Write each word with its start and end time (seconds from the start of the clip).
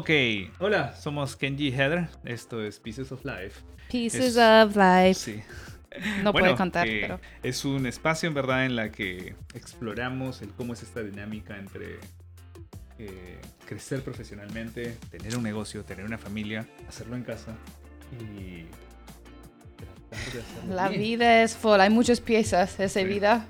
Ok, 0.00 0.08
hola, 0.60 0.94
somos 0.96 1.36
Kenji 1.36 1.68
y 1.68 1.72
Heather. 1.72 2.08
Esto 2.24 2.62
es 2.64 2.80
Pieces 2.80 3.12
of 3.12 3.22
Life. 3.22 3.60
Pieces 3.90 4.34
Es- 4.34 4.38
of 4.38 4.74
Life. 4.76 5.14
Sí. 5.14 5.42
No 6.22 6.30
Bueno, 6.32 6.46
puedo 6.46 6.56
contar, 6.56 6.86
eh, 6.88 6.98
pero. 7.02 7.20
Es 7.42 7.64
un 7.66 7.84
espacio 7.84 8.28
en 8.28 8.34
verdad 8.34 8.64
en 8.64 8.76
la 8.76 8.90
que 8.92 9.34
exploramos 9.54 10.40
el 10.40 10.50
cómo 10.54 10.72
es 10.72 10.82
esta 10.84 11.02
dinámica 11.02 11.58
entre 11.58 11.98
eh, 12.98 13.40
crecer 13.66 14.02
profesionalmente, 14.02 14.96
tener 15.10 15.36
un 15.36 15.42
negocio, 15.42 15.84
tener 15.84 16.04
una 16.06 16.16
familia, 16.16 16.64
hacerlo 16.88 17.16
en 17.16 17.24
casa 17.24 17.56
y 18.20 18.66
tratar 19.76 20.32
de 20.32 20.40
hacerlo 20.40 20.74
La 20.76 20.88
bien. 20.88 21.02
vida 21.02 21.42
es 21.42 21.56
full. 21.56 21.80
Hay 21.80 21.90
muchas 21.90 22.20
piezas. 22.20 22.78
Esa 22.80 23.00
Sí. 23.00 23.04
vida. 23.06 23.48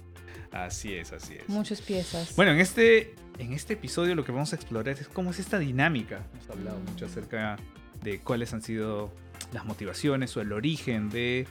Así 0.50 0.94
es, 0.94 1.12
así 1.12 1.34
es. 1.34 1.46
Muchas 1.48 1.80
piezas. 1.82 2.34
Bueno, 2.34 2.52
en 2.52 2.60
este, 2.60 3.14
en 3.40 3.52
este 3.54 3.72
episodio 3.74 4.14
lo 4.14 4.24
que 4.24 4.32
vamos 4.32 4.52
a 4.52 4.56
explorar 4.56 4.94
es 4.98 5.08
cómo 5.08 5.30
es 5.30 5.38
esta 5.38 5.58
dinámica. 5.58 6.20
Hemos 6.34 6.50
hablado 6.50 6.78
mucho 6.80 7.06
acerca 7.06 7.56
de 8.02 8.20
cuáles 8.20 8.52
han 8.52 8.62
sido 8.62 9.10
las 9.52 9.64
motivaciones 9.64 10.36
o 10.36 10.40
el 10.40 10.52
origen 10.52 11.08
de 11.08 11.46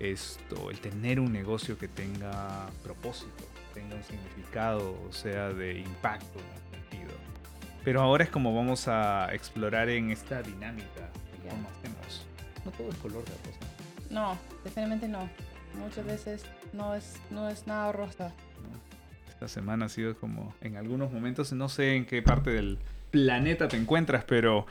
esto, 0.00 0.70
el 0.70 0.80
tener 0.80 1.20
un 1.20 1.32
negocio 1.32 1.78
que 1.78 1.86
tenga 1.88 2.66
propósito, 2.82 3.44
tenga 3.74 3.94
un 3.94 4.02
significado, 4.02 4.98
o 5.08 5.12
sea, 5.12 5.50
de 5.52 5.78
impacto 5.78 6.38
en 6.72 6.80
sentido. 6.80 7.12
Pero 7.84 8.00
ahora 8.00 8.24
es 8.24 8.30
como 8.30 8.54
vamos 8.54 8.88
a 8.88 9.32
explorar 9.34 9.88
en 9.90 10.10
esta 10.10 10.42
dinámica, 10.42 11.10
Ya. 11.44 11.50
cómo 11.50 11.68
hacemos. 11.68 12.26
No 12.64 12.70
todo 12.70 12.88
es 12.88 12.96
color 12.96 13.22
de 13.24 13.30
rosa. 13.32 13.60
No, 14.10 14.38
definitivamente 14.64 15.08
no. 15.08 15.28
Muchas 15.78 16.06
veces 16.06 16.42
no 16.72 16.94
es, 16.94 17.16
no 17.30 17.48
es 17.50 17.66
nada 17.66 17.92
rosa. 17.92 18.28
¿no? 18.28 18.93
Esta 19.44 19.60
semana 19.60 19.84
ha 19.84 19.88
sido 19.90 20.16
como, 20.16 20.54
en 20.62 20.78
algunos 20.78 21.12
momentos, 21.12 21.52
no 21.52 21.68
sé 21.68 21.96
en 21.96 22.06
qué 22.06 22.22
parte 22.22 22.48
del 22.48 22.78
planeta 23.10 23.68
te 23.68 23.76
encuentras, 23.76 24.24
pero 24.24 24.66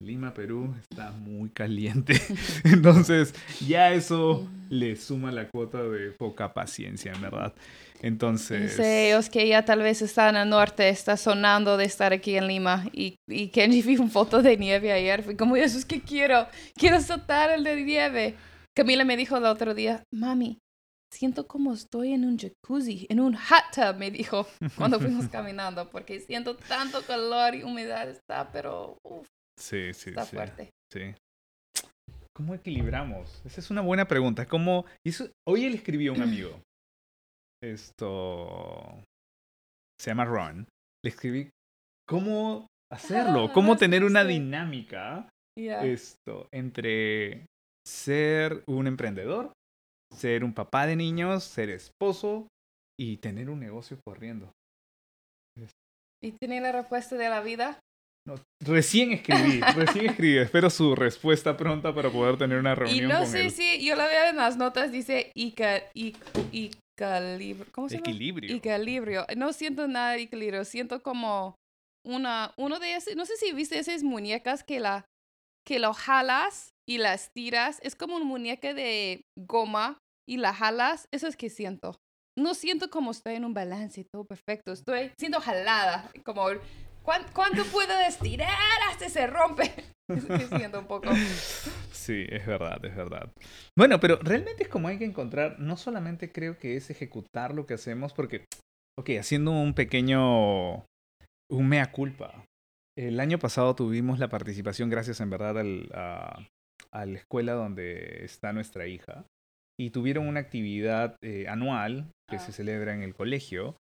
Lima, 0.00 0.32
Perú, 0.32 0.72
está 0.80 1.10
muy 1.10 1.50
caliente. 1.50 2.14
Entonces, 2.64 3.34
ya 3.66 3.92
eso 3.92 4.48
le 4.70 4.94
suma 4.94 5.32
la 5.32 5.48
cuota 5.48 5.82
de 5.82 6.12
poca 6.12 6.54
paciencia, 6.54 7.10
en 7.12 7.20
verdad. 7.20 7.52
Entonces... 8.00 8.76
Dice 8.76 9.08
ellos 9.08 9.28
que 9.28 9.48
ya 9.48 9.64
tal 9.64 9.80
vez 9.80 10.02
está 10.02 10.28
en 10.28 10.36
el 10.36 10.48
norte, 10.48 10.88
está 10.88 11.16
sonando 11.16 11.76
de 11.76 11.86
estar 11.86 12.12
aquí 12.12 12.36
en 12.36 12.46
Lima. 12.46 12.84
Y, 12.92 13.16
y 13.26 13.48
Kenji 13.48 13.82
vi 13.82 13.96
una 13.96 14.08
foto 14.08 14.40
de 14.40 14.56
nieve 14.56 14.92
ayer. 14.92 15.24
Fue 15.24 15.36
como, 15.36 15.56
eso 15.56 15.76
es 15.76 15.84
que 15.84 16.00
quiero. 16.00 16.46
Quiero 16.76 17.00
saltar 17.00 17.50
el 17.50 17.64
de 17.64 17.82
nieve. 17.82 18.36
Camila 18.72 19.04
me 19.04 19.16
dijo 19.16 19.36
el 19.36 19.46
otro 19.46 19.74
día, 19.74 20.04
mami, 20.12 20.58
siento 21.12 21.46
como 21.46 21.72
estoy 21.74 22.12
en 22.14 22.24
un 22.24 22.38
jacuzzi, 22.38 23.06
en 23.08 23.20
un 23.20 23.34
hot 23.34 23.64
tub, 23.74 23.96
me 23.98 24.10
dijo 24.10 24.46
cuando 24.76 24.98
fuimos 24.98 25.28
caminando, 25.28 25.88
porque 25.90 26.20
siento 26.20 26.56
tanto 26.56 27.02
calor 27.02 27.54
y 27.54 27.62
humedad 27.62 28.08
está, 28.08 28.50
pero 28.50 28.96
uf, 29.04 29.26
Sí, 29.58 29.92
sí, 29.94 30.10
está 30.10 30.24
sí. 30.24 30.34
fuerte. 30.36 30.70
Sí. 30.92 31.14
¿Cómo 32.34 32.54
equilibramos? 32.54 33.42
Esa 33.44 33.60
es 33.60 33.70
una 33.70 33.82
buena 33.82 34.08
pregunta. 34.08 34.46
¿Cómo... 34.46 34.86
eso- 35.06 35.30
Hoy 35.46 35.66
él 35.66 35.74
escribió 35.74 36.12
a 36.12 36.16
un 36.16 36.22
amigo. 36.22 36.60
Esto... 37.62 39.02
Se 40.00 40.10
llama 40.10 40.24
Ron. 40.24 40.66
Le 41.04 41.10
escribí 41.10 41.50
cómo 42.08 42.66
hacerlo, 42.92 43.46
Ah, 43.48 43.52
cómo 43.52 43.76
tener 43.76 44.02
una 44.04 44.24
dinámica 44.24 45.28
esto 45.56 46.48
entre 46.52 47.46
ser 47.86 48.64
un 48.66 48.86
emprendedor, 48.86 49.52
ser 50.16 50.44
un 50.44 50.52
papá 50.54 50.86
de 50.86 50.96
niños, 50.96 51.44
ser 51.44 51.70
esposo 51.70 52.46
y 52.98 53.16
tener 53.18 53.50
un 53.50 53.60
negocio 53.60 53.98
corriendo. 54.06 54.52
¿Y 56.24 56.32
tiene 56.32 56.60
la 56.60 56.70
respuesta 56.72 57.16
de 57.16 57.28
la 57.28 57.40
vida? 57.40 57.80
No, 58.26 58.36
recién 58.64 59.10
escribí, 59.12 59.60
recién 59.74 60.06
escribí. 60.10 60.38
Espero 60.38 60.70
su 60.70 60.94
respuesta 60.94 61.56
pronta 61.56 61.92
para 61.92 62.10
poder 62.10 62.38
tener 62.38 62.58
una 62.58 62.72
Y 62.72 62.76
reunión 62.76 63.08
no 63.08 63.18
con 63.20 63.26
sé 63.26 63.46
él. 63.46 63.50
si 63.50 63.84
yo 63.84 63.96
la 63.96 64.06
veo 64.06 64.30
en 64.30 64.36
las 64.36 64.56
notas, 64.56 64.92
dice 64.92 65.32
Ica, 65.34 65.90
Ic- 65.94 66.16
Icalibrio. 66.52 67.66
¿Cómo 67.72 67.88
se 67.88 67.96
llama? 67.96 68.08
Equilibrio. 68.08 68.56
Equilibrio. 68.56 69.26
No 69.36 69.52
siento 69.52 69.88
nada 69.88 70.12
de 70.12 70.22
equilibrio, 70.22 70.64
siento 70.64 71.02
como 71.02 71.56
una, 72.06 72.52
uno 72.56 72.78
de 72.78 72.94
esos, 72.94 73.16
no 73.16 73.26
sé 73.26 73.36
si 73.36 73.52
viste 73.52 73.78
esas 73.80 74.04
muñecas 74.04 74.62
que 74.62 74.78
la, 74.78 75.04
que 75.66 75.80
lo 75.80 75.92
jalas 75.92 76.70
y 76.88 76.98
las 76.98 77.30
tiras, 77.34 77.80
es 77.82 77.96
como 77.96 78.14
una 78.16 78.24
muñeca 78.24 78.74
de 78.74 79.22
goma 79.36 79.98
y 80.28 80.36
la 80.38 80.52
jalas, 80.54 81.06
eso 81.12 81.26
es 81.26 81.36
que 81.36 81.50
siento. 81.50 81.96
No 82.38 82.54
siento 82.54 82.88
como 82.90 83.10
estoy 83.10 83.34
en 83.34 83.44
un 83.44 83.54
balance 83.54 84.04
todo 84.12 84.24
perfecto, 84.24 84.72
estoy 84.72 85.12
siendo 85.18 85.40
jalada, 85.40 86.10
como 86.24 86.46
¿cuán- 87.02 87.26
¿cuánto 87.34 87.64
puedo 87.66 87.92
estirar 88.00 88.48
hasta 88.90 89.08
se 89.08 89.26
rompe? 89.26 89.70
Siento 90.56 90.78
un 90.80 90.86
poco. 90.86 91.10
Sí, 91.92 92.26
es 92.28 92.46
verdad, 92.46 92.84
es 92.84 92.94
verdad. 92.96 93.30
Bueno, 93.78 94.00
pero 94.00 94.18
realmente 94.22 94.64
es 94.64 94.68
como 94.68 94.88
hay 94.88 94.98
que 94.98 95.04
encontrar, 95.04 95.58
no 95.58 95.76
solamente 95.76 96.32
creo 96.32 96.58
que 96.58 96.76
es 96.76 96.90
ejecutar 96.90 97.54
lo 97.54 97.66
que 97.66 97.74
hacemos, 97.74 98.12
porque, 98.12 98.44
ok, 98.98 99.10
haciendo 99.18 99.52
un 99.52 99.74
pequeño, 99.74 100.84
un 101.50 101.68
mea 101.68 101.92
culpa. 101.92 102.44
El 102.98 103.20
año 103.20 103.38
pasado 103.38 103.74
tuvimos 103.74 104.18
la 104.18 104.28
participación, 104.28 104.90
gracias 104.90 105.20
en 105.20 105.30
verdad 105.30 105.58
al, 105.58 105.90
a, 105.94 106.46
a 106.92 107.06
la 107.06 107.18
escuela 107.18 107.52
donde 107.52 108.24
está 108.24 108.52
nuestra 108.52 108.86
hija, 108.86 109.24
y 109.80 109.90
tuvieron 109.90 110.26
una 110.28 110.40
actividad 110.40 111.16
eh, 111.22 111.46
anual 111.48 112.10
que 112.28 112.36
Ah. 112.36 112.40
se 112.40 112.52
celebra 112.52 112.94
en 112.94 113.02
el 113.02 113.14
colegio. 113.14 113.76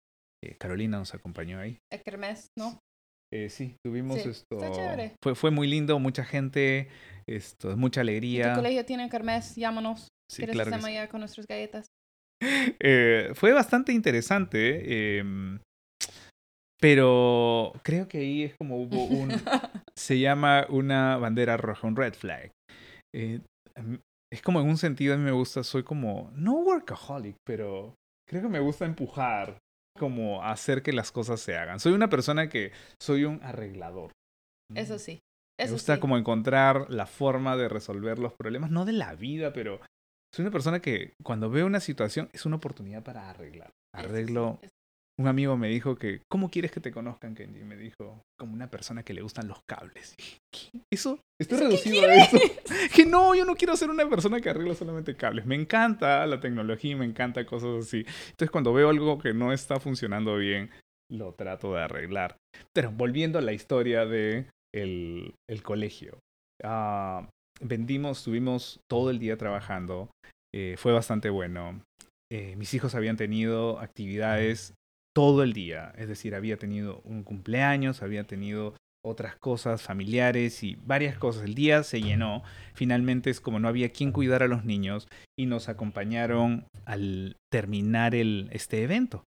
Eh, 0.45 0.57
Carolina 0.59 0.99
nos 0.99 1.15
acompañó 1.15 1.59
ahí. 1.59 1.79
El 1.93 2.03
kermés, 2.03 2.49
¿no? 2.59 2.79
Eh, 3.33 3.49
sí, 3.49 3.77
tuvimos 3.85 4.21
Sí, 4.23 4.29
esto. 4.31 4.57
está 4.57 4.73
chévere. 4.73 5.13
Fue, 5.23 5.35
fue 5.35 5.51
muy 5.51 5.69
lindo, 5.69 5.99
mucha 6.01 6.25
gente, 6.25 6.89
esto, 7.29 7.77
mucha 7.77 8.01
¿Y 8.01 8.03
alegría. 8.03 8.55
tu 8.55 8.59
colegio 8.61 8.85
tiene 8.85 9.09
kermés? 9.09 9.55
Llámanos. 9.55 10.09
Sí, 10.31 10.39
¿Quieres 10.39 10.55
claro 10.55 10.71
que 10.71 10.77
sí. 10.83 11.09
con 11.09 11.21
nuestras 11.21 11.47
galletas? 11.47 11.87
Eh, 12.81 13.33
fue 13.35 13.53
bastante 13.53 13.93
interesante, 13.93 15.19
em, 15.19 15.61
pero 16.81 17.73
creo 17.83 18.09
que 18.09 18.19
ahí 18.19 18.45
es 18.45 18.55
como 18.57 18.77
hubo 18.81 19.05
un... 19.05 19.29
se 19.97 20.19
llama 20.19 20.67
una 20.71 21.19
bandera 21.19 21.57
roja, 21.59 21.87
un 21.87 21.97
red 21.97 22.15
flag. 22.15 22.51
Es 24.33 24.43
como 24.43 24.61
en 24.61 24.69
un 24.69 24.77
sentido 24.77 25.15
a 25.15 25.17
mí 25.17 25.25
me 25.25 25.33
gusta, 25.33 25.65
soy 25.65 25.83
como, 25.83 26.31
no 26.35 26.55
workaholic, 26.61 27.37
pero 27.45 27.95
creo 28.29 28.43
que 28.43 28.49
me 28.49 28.61
gusta 28.61 28.85
empujar, 28.85 29.59
como 29.99 30.45
hacer 30.45 30.83
que 30.83 30.93
las 30.93 31.11
cosas 31.11 31.41
se 31.41 31.57
hagan. 31.57 31.81
Soy 31.81 31.93
una 31.93 32.09
persona 32.09 32.49
que 32.49 32.73
soy 33.01 33.25
un 33.25 33.43
arreglador. 33.43 34.13
Eso 34.75 34.99
sí. 34.99 35.19
Me 35.59 35.65
Eso 35.65 35.75
gusta 35.75 35.97
sí. 35.97 36.01
como 36.01 36.17
encontrar 36.17 36.89
la 36.91 37.07
forma 37.07 37.57
de 37.57 37.69
resolver 37.69 38.19
los 38.19 38.33
problemas, 38.33 38.71
no 38.71 38.85
de 38.85 38.93
la 38.93 39.15
vida, 39.15 39.53
pero 39.53 39.81
soy 40.33 40.45
una 40.45 40.53
persona 40.53 40.81
que 40.81 41.15
cuando 41.25 41.51
veo 41.51 41.67
una 41.67 41.81
situación 41.81 42.31
es 42.33 42.47
una 42.47 42.57
oportunidad 42.57 43.03
para 43.03 43.29
arreglar. 43.29 43.71
Sí, 43.95 44.05
Arreglo. 44.05 44.61
Un 45.21 45.29
amigo 45.29 45.55
me 45.59 45.69
dijo 45.69 45.97
que, 45.97 46.23
¿cómo 46.31 46.51
quieres 46.51 46.73
que 46.73 46.81
te 46.81 46.93
conozcan, 46.93 47.35
Kenji? 47.35 47.63
Me 47.63 47.77
dijo, 47.77 48.23
como 48.39 48.55
una 48.55 48.71
persona 48.71 49.03
que 49.03 49.13
le 49.13 49.21
gustan 49.21 49.49
los 49.49 49.59
cables. 49.69 50.15
¿Qué? 50.51 50.81
¿Eso? 50.91 51.21
Estoy 51.39 51.59
¿Eso 51.59 51.67
reducido 51.67 52.03
a 52.03 52.15
eso. 52.15 52.39
Que 52.95 53.05
no, 53.05 53.35
yo 53.35 53.45
no 53.45 53.55
quiero 53.55 53.77
ser 53.77 53.91
una 53.91 54.09
persona 54.09 54.41
que 54.41 54.49
arregla 54.49 54.75
solamente 54.75 55.17
cables. 55.17 55.45
Me 55.45 55.57
encanta 55.57 56.27
la 56.27 56.41
tecnología 56.41 56.93
y 56.93 56.95
me 56.95 57.05
encanta 57.05 57.45
cosas 57.45 57.87
así. 57.87 57.99
Entonces, 58.31 58.51
cuando 58.51 58.73
veo 58.73 58.89
algo 58.89 59.19
que 59.19 59.35
no 59.35 59.53
está 59.53 59.79
funcionando 59.79 60.37
bien, 60.37 60.71
lo 61.11 61.35
trato 61.35 61.75
de 61.75 61.83
arreglar. 61.83 62.37
Pero 62.75 62.91
volviendo 62.91 63.39
a 63.39 63.43
la 63.43 63.53
historia 63.53 64.07
de 64.07 64.47
el, 64.75 65.35
el 65.51 65.63
colegio. 65.63 66.19
Ah, 66.65 67.29
vendimos, 67.61 68.19
estuvimos 68.19 68.81
todo 68.91 69.11
el 69.11 69.19
día 69.19 69.37
trabajando. 69.37 70.09
eh, 70.55 70.77
fue 70.79 70.93
bastante 70.93 71.29
bueno. 71.29 71.83
Eh, 72.33 72.57
mis 72.57 72.73
hijos 72.75 72.95
habían 72.95 73.17
tenido 73.17 73.81
actividades 73.81 74.73
todo 75.15 75.43
el 75.43 75.53
día. 75.53 75.93
Es 75.97 76.09
decir, 76.09 76.35
había 76.35 76.57
tenido 76.57 77.01
un 77.05 77.23
cumpleaños, 77.23 78.03
había 78.03 78.25
tenido 78.25 78.75
otras 79.03 79.37
cosas 79.37 79.83
familiares 79.83 80.63
y 80.63 80.77
varias 80.85 81.19
cosas. 81.19 81.45
El 81.45 81.55
día 81.55 81.83
se 81.83 82.03
llenó. 82.03 82.43
Finalmente 82.75 83.31
es 83.31 83.41
como 83.41 83.59
no 83.59 83.69
había 83.69 83.91
quien 83.91 84.13
cuidar 84.13 84.43
a 84.43 84.49
los 84.49 84.65
niños 84.65 85.09
y 85.39 85.47
nos 85.47 85.69
acompañaron 85.69 86.67
al 86.85 87.37
terminar 87.51 88.15
el, 88.15 88.49
este 88.53 88.83
evento. 88.83 89.25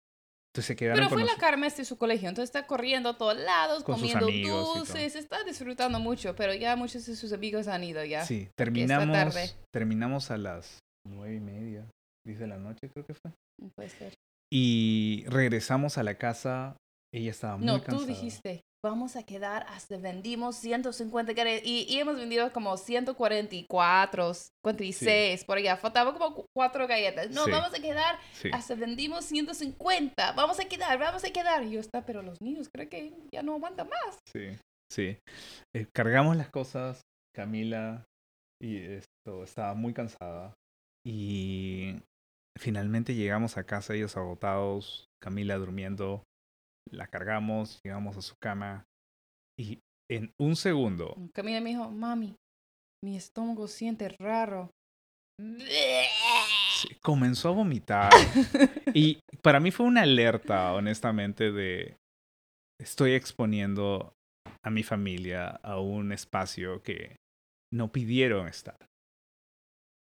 Entonces 0.52 0.66
se 0.66 0.76
quedaron 0.76 0.98
Pero 0.98 1.08
con 1.08 1.20
fue 1.20 1.26
la 1.26 1.40
kermés 1.40 1.78
de 1.78 1.86
su 1.86 1.96
colegio, 1.96 2.28
entonces 2.28 2.54
está 2.54 2.66
corriendo 2.66 3.08
a 3.08 3.16
todos 3.16 3.38
lados, 3.38 3.84
Con 3.84 3.94
comiendo 3.94 4.26
dulces, 4.26 5.16
está 5.16 5.42
disfrutando 5.44 5.98
mucho, 5.98 6.36
pero 6.36 6.52
ya 6.52 6.76
muchos 6.76 7.06
de 7.06 7.16
sus 7.16 7.32
amigos 7.32 7.68
han 7.68 7.82
ido 7.82 8.04
ya. 8.04 8.26
Sí, 8.26 8.50
terminamos, 8.54 9.16
tarde. 9.16 9.50
terminamos 9.72 10.30
a 10.30 10.36
las 10.36 10.80
nueve 11.08 11.36
y 11.36 11.40
media, 11.40 11.86
diez 12.26 12.38
de 12.38 12.48
la 12.48 12.58
noche 12.58 12.90
creo 12.92 13.06
que 13.06 13.14
fue. 13.14 13.32
Puede 13.74 13.88
ser. 13.88 14.12
Y 14.54 15.24
regresamos 15.28 15.96
a 15.96 16.02
la 16.02 16.16
casa, 16.18 16.76
ella 17.14 17.30
estaba 17.30 17.56
muy 17.56 17.66
No, 17.66 17.74
cansada. 17.80 17.98
tú 17.98 18.04
dijiste, 18.06 18.60
vamos 18.84 19.16
a 19.16 19.22
quedar 19.22 19.64
hasta 19.70 19.96
vendimos 19.96 20.56
150 20.56 21.32
galletas 21.32 21.66
y, 21.66 21.86
y 21.88 21.98
hemos 22.00 22.16
vendido 22.16 22.52
como 22.52 22.76
144, 22.76 24.34
56 24.34 25.44
por 25.44 25.56
allá. 25.56 25.76
Faltaba 25.78 26.12
como 26.12 26.34
cu- 26.34 26.44
cuatro 26.54 26.86
galletas. 26.86 27.30
No, 27.30 27.44
Sí. 27.46 27.50
vamos 27.50 27.72
a 27.72 27.80
quedar 27.80 28.18
Sí. 28.34 28.50
hasta 28.52 28.74
vendimos 28.74 29.24
150. 29.24 30.32
Vamos 30.32 30.60
a 30.60 30.64
quedar, 30.66 30.98
vamos 30.98 31.24
a 31.24 31.30
quedar. 31.30 31.62
Y 31.64 31.70
yo 31.70 31.80
está, 31.80 32.04
pero 32.04 32.22
los 32.22 32.40
niños 32.42 32.68
creo 32.74 32.88
que 32.90 33.12
ya 33.32 33.42
no 33.42 33.54
aguantan 33.54 33.88
más. 33.88 34.18
Sí. 34.30 34.58
sí. 34.92 35.16
Eh, 35.74 35.86
cargamos 35.94 36.36
las 36.36 36.50
cosas, 36.50 37.00
Camila, 37.34 38.04
y 38.60 38.76
esto, 38.76 39.44
estaba 39.44 39.72
muy 39.74 39.94
cansada. 39.94 40.52
Y 41.06 41.96
finalmente 42.58 43.14
llegamos 43.14 43.56
a 43.56 43.64
casa, 43.64 43.94
ellos 43.94 44.16
agotados, 44.16 45.08
Camila 45.22 45.56
durmiendo, 45.58 46.24
la 46.90 47.06
cargamos, 47.06 47.80
llegamos 47.84 48.16
a 48.16 48.22
su 48.22 48.34
cama 48.36 48.84
y 49.58 49.80
en 50.10 50.32
un 50.38 50.56
segundo. 50.56 51.16
Camila 51.34 51.60
me 51.60 51.70
dijo, 51.70 51.90
mami, 51.90 52.34
mi 53.04 53.16
estómago 53.16 53.68
siente 53.68 54.08
raro. 54.20 54.70
comenzó 57.02 57.48
a 57.48 57.52
vomitar. 57.52 58.12
y 58.94 59.18
para 59.42 59.60
mí 59.60 59.70
fue 59.70 59.86
una 59.86 60.02
alerta, 60.02 60.72
honestamente, 60.74 61.52
de 61.52 61.96
estoy 62.80 63.12
exponiendo 63.12 64.14
a 64.64 64.70
mi 64.70 64.82
familia 64.82 65.48
a 65.62 65.80
un 65.80 66.12
espacio 66.12 66.82
que 66.82 67.16
no 67.72 67.90
pidieron 67.90 68.48
estar. 68.48 68.76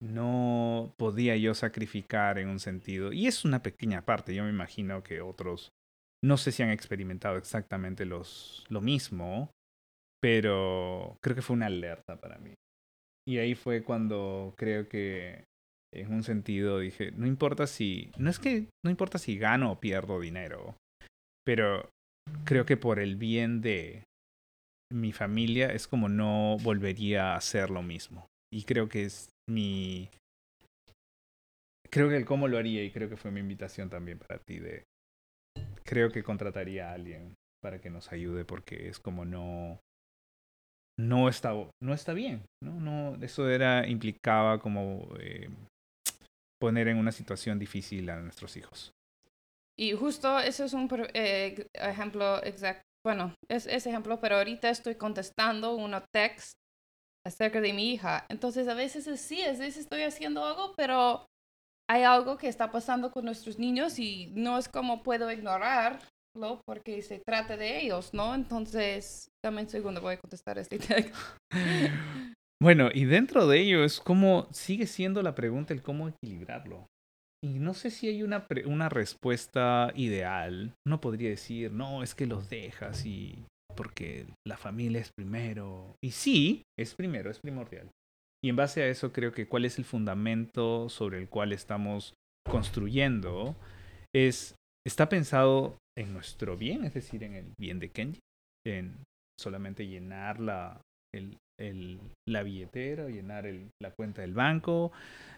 No 0.01 0.95
podía 0.97 1.37
yo 1.37 1.55
sacrificar 1.55 2.39
en 2.39 2.49
un 2.49 2.61
sentido. 2.61 3.13
Y 3.13 3.27
es 3.27 3.45
una 3.45 3.63
pequeña 3.63 4.03
parte. 4.03 4.35
Yo 4.35 4.45
me 4.45 4.51
imagino 4.51 5.03
que 5.03 5.21
otros 5.21 5.71
no 6.23 6.37
sé 6.37 6.53
si 6.53 6.63
han 6.63 6.71
experimentado 6.71 7.37
exactamente 7.37 8.05
los, 8.05 8.65
lo 8.69 8.81
mismo, 8.81 9.51
pero 10.21 11.17
creo 11.23 11.37
que 11.37 11.43
fue 11.43 11.55
una 11.55 11.67
alerta 11.67 12.21
para 12.21 12.39
mí. 12.39 12.55
Y 13.27 13.39
ahí 13.39 13.55
fue 13.55 13.85
cuando 13.85 14.55
creo 14.57 14.89
que 14.89 15.45
en 15.95 16.13
un 16.13 16.23
sentido 16.23 16.81
dije, 16.81 17.13
no 17.13 17.27
importa 17.27 17.67
si, 17.67 18.11
no 18.19 18.31
es 18.31 18.39
que 18.39 18.69
no 18.85 18.91
importa 18.91 19.19
si 19.19 19.39
gano 19.39 19.73
o 19.73 19.81
pierdo 19.81 20.21
dinero, 20.21 20.77
pero 21.45 21.89
creo 22.45 22.67
que 22.67 22.77
por 22.77 22.99
el 22.99 23.17
bien 23.17 23.61
de 23.61 24.05
mi 24.93 25.13
familia 25.13 25.73
es 25.73 25.87
como 25.87 26.09
no 26.09 26.57
volvería 26.63 27.33
a 27.33 27.37
hacer 27.37 27.71
lo 27.71 27.83
mismo. 27.83 28.27
Y 28.53 28.65
creo 28.65 28.89
que 28.89 29.05
es 29.05 29.29
mi... 29.49 30.09
Creo 31.91 32.09
que 32.09 32.17
el 32.17 32.25
cómo 32.25 32.49
lo 32.49 32.59
haría 32.59 32.85
y 32.85 32.91
creo 32.91 33.09
que 33.09 33.17
fue 33.17 33.31
mi 33.31 33.41
invitación 33.41 33.89
también 33.89 34.19
para 34.19 34.39
ti 34.39 34.59
de... 34.59 34.85
Creo 35.85 36.11
que 36.11 36.23
contrataría 36.23 36.91
a 36.91 36.95
alguien 36.95 37.35
para 37.63 37.81
que 37.81 37.91
nos 37.91 38.13
ayude 38.13 38.45
porque 38.45 38.89
es 38.89 38.99
como 38.99 39.25
no... 39.25 39.81
No 40.99 41.29
está, 41.29 41.53
no 41.81 41.95
está 41.95 42.13
bien, 42.13 42.43
¿no? 42.63 42.81
no 42.81 43.25
eso 43.25 43.49
era, 43.49 43.87
implicaba 43.87 44.59
como 44.59 45.09
eh, 45.21 45.49
poner 46.61 46.89
en 46.89 46.97
una 46.97 47.13
situación 47.13 47.59
difícil 47.59 48.11
a 48.11 48.21
nuestros 48.21 48.57
hijos. 48.57 48.91
Y 49.79 49.93
justo 49.93 50.41
eso 50.41 50.65
es 50.65 50.73
un 50.73 50.89
eh, 51.15 51.69
ejemplo 51.73 52.43
exacto 52.43 52.83
bueno, 53.09 53.35
es 53.49 53.67
ese 53.67 53.89
ejemplo, 53.89 54.21
pero 54.21 54.37
ahorita 54.37 54.69
estoy 54.69 54.97
contestando 54.97 55.75
una 55.75 56.05
text 56.13 56.53
acerca 57.27 57.61
de 57.61 57.73
mi 57.73 57.93
hija. 57.93 58.27
Entonces, 58.29 58.69
a 58.69 58.75
veces 58.75 59.21
sí, 59.21 59.43
a 59.43 59.49
veces 59.49 59.77
estoy 59.77 60.03
haciendo 60.03 60.45
algo, 60.45 60.75
pero 60.77 61.27
hay 61.91 62.03
algo 62.03 62.37
que 62.37 62.49
está 62.49 62.71
pasando 62.71 63.11
con 63.11 63.25
nuestros 63.25 63.59
niños 63.59 63.99
y 63.99 64.33
no 64.35 64.59
es 64.59 64.69
como 64.69 65.03
puedo 65.03 65.31
ignorarlo 65.31 66.61
porque 66.67 67.03
se 67.03 67.21
trata 67.27 67.57
de 67.57 67.81
ellos, 67.81 68.13
¿no? 68.13 68.35
Entonces, 68.35 69.29
dame 69.45 69.63
un 69.63 69.69
segundo, 69.69 70.01
voy 70.01 70.15
a 70.15 70.19
contestar 70.19 70.59
este 70.59 70.79
text. 70.79 71.15
Bueno, 72.61 72.89
y 72.93 73.05
dentro 73.05 73.47
de 73.47 73.61
ello 73.61 73.85
es 73.85 74.01
como 74.01 74.49
sigue 74.51 74.89
siendo 74.89 75.23
la 75.23 75.37
pregunta 75.37 75.73
el 75.73 75.81
cómo 75.81 76.09
equilibrarlo. 76.09 76.89
Y 77.41 77.61
no 77.61 77.73
sé 77.73 77.91
si 77.91 78.09
hay 78.09 78.25
una, 78.25 78.49
una 78.67 78.89
respuesta 78.89 79.93
ideal. 79.95 80.75
Uno 80.85 81.01
podría 81.01 81.31
decir, 81.31 81.71
no, 81.71 82.03
es 82.03 82.17
que 82.17 82.27
los 82.27 82.51
dejas 82.51 83.07
y 83.07 83.47
porque 83.77 84.27
la 84.47 84.57
familia 84.57 85.01
es 85.01 85.11
primero. 85.17 85.95
Y 86.03 86.13
sí, 86.13 86.63
es 86.79 86.95
primero, 86.95 87.31
es 87.31 87.39
primordial. 87.39 87.91
Y 88.45 88.51
en 88.51 88.57
base 88.57 88.83
a 88.83 88.89
eso 88.89 89.13
creo 89.13 89.33
que 89.33 89.49
cuál 89.49 89.65
es 89.65 89.79
el 89.79 89.85
fundamento 89.85 90.89
sobre 90.89 91.19
el 91.19 91.29
cual 91.29 91.53
estamos 91.53 92.15
construyendo 92.49 93.57
es, 94.15 94.55
está 94.87 95.09
pensado 95.09 95.77
en 95.99 96.13
nuestro 96.13 96.57
bien, 96.57 96.85
es 96.85 96.95
decir, 96.95 97.25
en 97.25 97.35
el 97.35 97.53
bien 97.59 97.81
de 97.81 97.91
Kenji, 97.91 98.21
en 98.67 98.97
solamente 99.41 99.87
llenar 99.87 100.39
la, 100.39 100.81
el, 101.15 102.01
la 102.29 102.43
billetera, 102.43 103.09
llenar 103.09 103.49
la 103.83 103.91
cuenta 103.91 104.23
del 104.23 104.35
banco, 104.35 104.93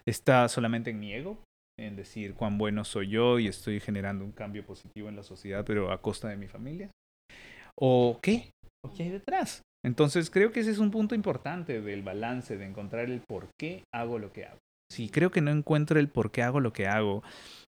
está 0.05 0.47
solamente 0.47 0.91
en 0.91 0.99
mi 0.99 1.13
ego, 1.13 1.43
en 1.79 1.95
decir 1.95 2.35
cuán 2.35 2.57
bueno 2.57 2.83
soy 2.83 3.09
yo 3.09 3.39
y 3.39 3.47
estoy 3.47 3.79
generando 3.79 4.23
un 4.23 4.31
cambio 4.31 4.65
positivo 4.65 5.09
en 5.09 5.15
la 5.15 5.23
sociedad, 5.23 5.65
pero 5.65 5.91
a 5.91 6.01
costa 6.01 6.29
de 6.29 6.37
mi 6.37 6.47
familia? 6.47 6.91
¿O 7.81 8.19
qué? 8.21 8.51
¿O 8.85 8.93
qué 8.93 9.03
hay 9.03 9.09
detrás? 9.09 9.61
Entonces 9.83 10.29
creo 10.29 10.51
que 10.51 10.59
ese 10.59 10.71
es 10.71 10.77
un 10.77 10.91
punto 10.91 11.15
importante 11.15 11.81
del 11.81 12.03
balance, 12.03 12.57
de 12.57 12.65
encontrar 12.65 13.09
el 13.09 13.21
por 13.27 13.47
qué 13.59 13.83
hago 13.93 14.19
lo 14.19 14.31
que 14.31 14.45
hago. 14.45 14.59
Si 14.91 15.09
creo 15.09 15.31
que 15.31 15.41
no 15.41 15.51
encuentro 15.51 15.99
el 15.99 16.09
por 16.09 16.31
qué 16.31 16.43
hago 16.43 16.59
lo 16.59 16.73
que 16.73 16.87
hago, 16.87 17.23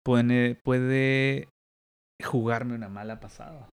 puede, 0.04 0.56
puede 0.56 1.48
jugarme 2.22 2.76
una 2.76 2.90
mala 2.90 3.20
pasada. 3.20 3.70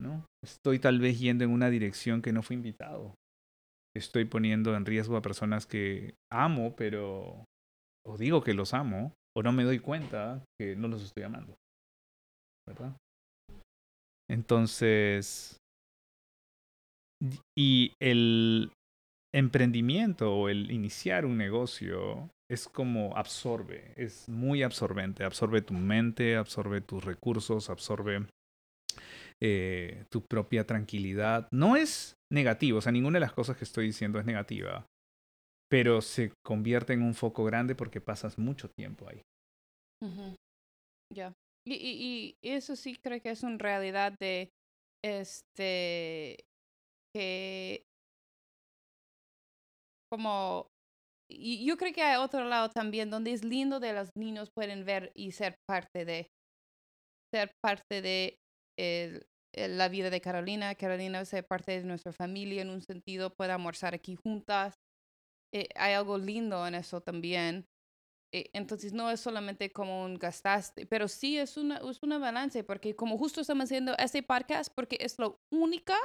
¿no? 0.00 0.24
Estoy 0.42 0.78
tal 0.78 1.00
vez 1.00 1.18
yendo 1.18 1.44
en 1.44 1.50
una 1.50 1.70
dirección 1.70 2.22
que 2.22 2.32
no 2.32 2.42
fui 2.42 2.54
invitado. 2.54 3.14
Estoy 3.96 4.24
poniendo 4.24 4.76
en 4.76 4.86
riesgo 4.86 5.16
a 5.16 5.22
personas 5.22 5.66
que 5.66 6.14
amo, 6.32 6.74
pero 6.76 7.44
o 8.06 8.16
digo 8.16 8.42
que 8.42 8.54
los 8.54 8.74
amo, 8.74 9.12
o 9.36 9.42
no 9.42 9.52
me 9.52 9.64
doy 9.64 9.80
cuenta 9.80 10.42
que 10.58 10.76
no 10.76 10.88
los 10.88 11.02
estoy 11.02 11.24
amando. 11.24 11.56
¿Verdad? 12.66 12.96
Entonces, 14.30 15.56
y 17.56 17.92
el 18.00 18.72
emprendimiento 19.34 20.34
o 20.34 20.48
el 20.48 20.70
iniciar 20.70 21.24
un 21.24 21.36
negocio 21.36 22.30
es 22.50 22.68
como 22.68 23.16
absorbe, 23.16 23.92
es 23.96 24.28
muy 24.28 24.62
absorbente, 24.62 25.24
absorbe 25.24 25.60
tu 25.60 25.74
mente, 25.74 26.36
absorbe 26.36 26.80
tus 26.80 27.04
recursos, 27.04 27.68
absorbe 27.68 28.26
eh, 29.40 30.04
tu 30.10 30.22
propia 30.22 30.66
tranquilidad. 30.66 31.48
No 31.52 31.76
es 31.76 32.14
negativo, 32.32 32.78
o 32.78 32.80
sea, 32.80 32.92
ninguna 32.92 33.16
de 33.16 33.26
las 33.26 33.32
cosas 33.32 33.56
que 33.56 33.64
estoy 33.64 33.86
diciendo 33.86 34.18
es 34.18 34.24
negativa, 34.24 34.86
pero 35.70 36.00
se 36.00 36.32
convierte 36.44 36.94
en 36.94 37.02
un 37.02 37.14
foco 37.14 37.44
grande 37.44 37.74
porque 37.74 38.00
pasas 38.00 38.38
mucho 38.38 38.70
tiempo 38.70 39.08
ahí. 39.08 39.20
Ya. 41.14 41.32
Y, 41.70 41.74
y, 41.74 42.36
y, 42.42 42.54
eso 42.54 42.76
sí 42.76 42.96
creo 42.96 43.20
que 43.20 43.30
es 43.30 43.42
una 43.42 43.58
realidad 43.58 44.14
de 44.18 44.50
este 45.04 46.36
que 47.14 47.82
como 50.10 50.68
y 51.30 51.66
yo 51.66 51.76
creo 51.76 51.92
que 51.92 52.02
hay 52.02 52.16
otro 52.16 52.44
lado 52.44 52.70
también 52.70 53.10
donde 53.10 53.32
es 53.32 53.44
lindo 53.44 53.80
de 53.80 53.92
los 53.92 54.08
niños 54.16 54.48
pueden 54.54 54.86
ver 54.86 55.12
y 55.14 55.32
ser 55.32 55.56
parte 55.68 56.06
de 56.06 56.28
ser 57.34 57.50
parte 57.62 58.00
de 58.00 58.38
el, 58.78 59.26
la 59.52 59.88
vida 59.88 60.08
de 60.08 60.22
Carolina, 60.22 60.74
Carolina 60.74 61.24
ser 61.26 61.44
parte 61.46 61.72
de 61.72 61.84
nuestra 61.84 62.12
familia 62.12 62.62
en 62.62 62.70
un 62.70 62.80
sentido, 62.80 63.34
puede 63.34 63.52
almorzar 63.52 63.94
aquí 63.94 64.16
juntas, 64.16 64.74
eh, 65.52 65.68
hay 65.74 65.94
algo 65.94 66.16
lindo 66.16 66.66
en 66.66 66.74
eso 66.74 67.00
también. 67.00 67.66
Eh, 68.32 68.50
entonces 68.52 68.92
no 68.92 69.10
es 69.10 69.20
solamente 69.20 69.72
como 69.72 70.04
un 70.04 70.16
gastaste, 70.16 70.84
pero 70.86 71.08
sí 71.08 71.38
es 71.38 71.56
una, 71.56 71.78
es 71.78 72.02
una 72.02 72.18
balance, 72.18 72.62
porque 72.62 72.94
como 72.94 73.16
justo 73.16 73.40
estamos 73.40 73.64
haciendo 73.64 73.96
este 73.96 74.22
podcast, 74.22 74.72
porque 74.74 74.98
es 75.00 75.18
la 75.18 75.34
única 75.50 75.96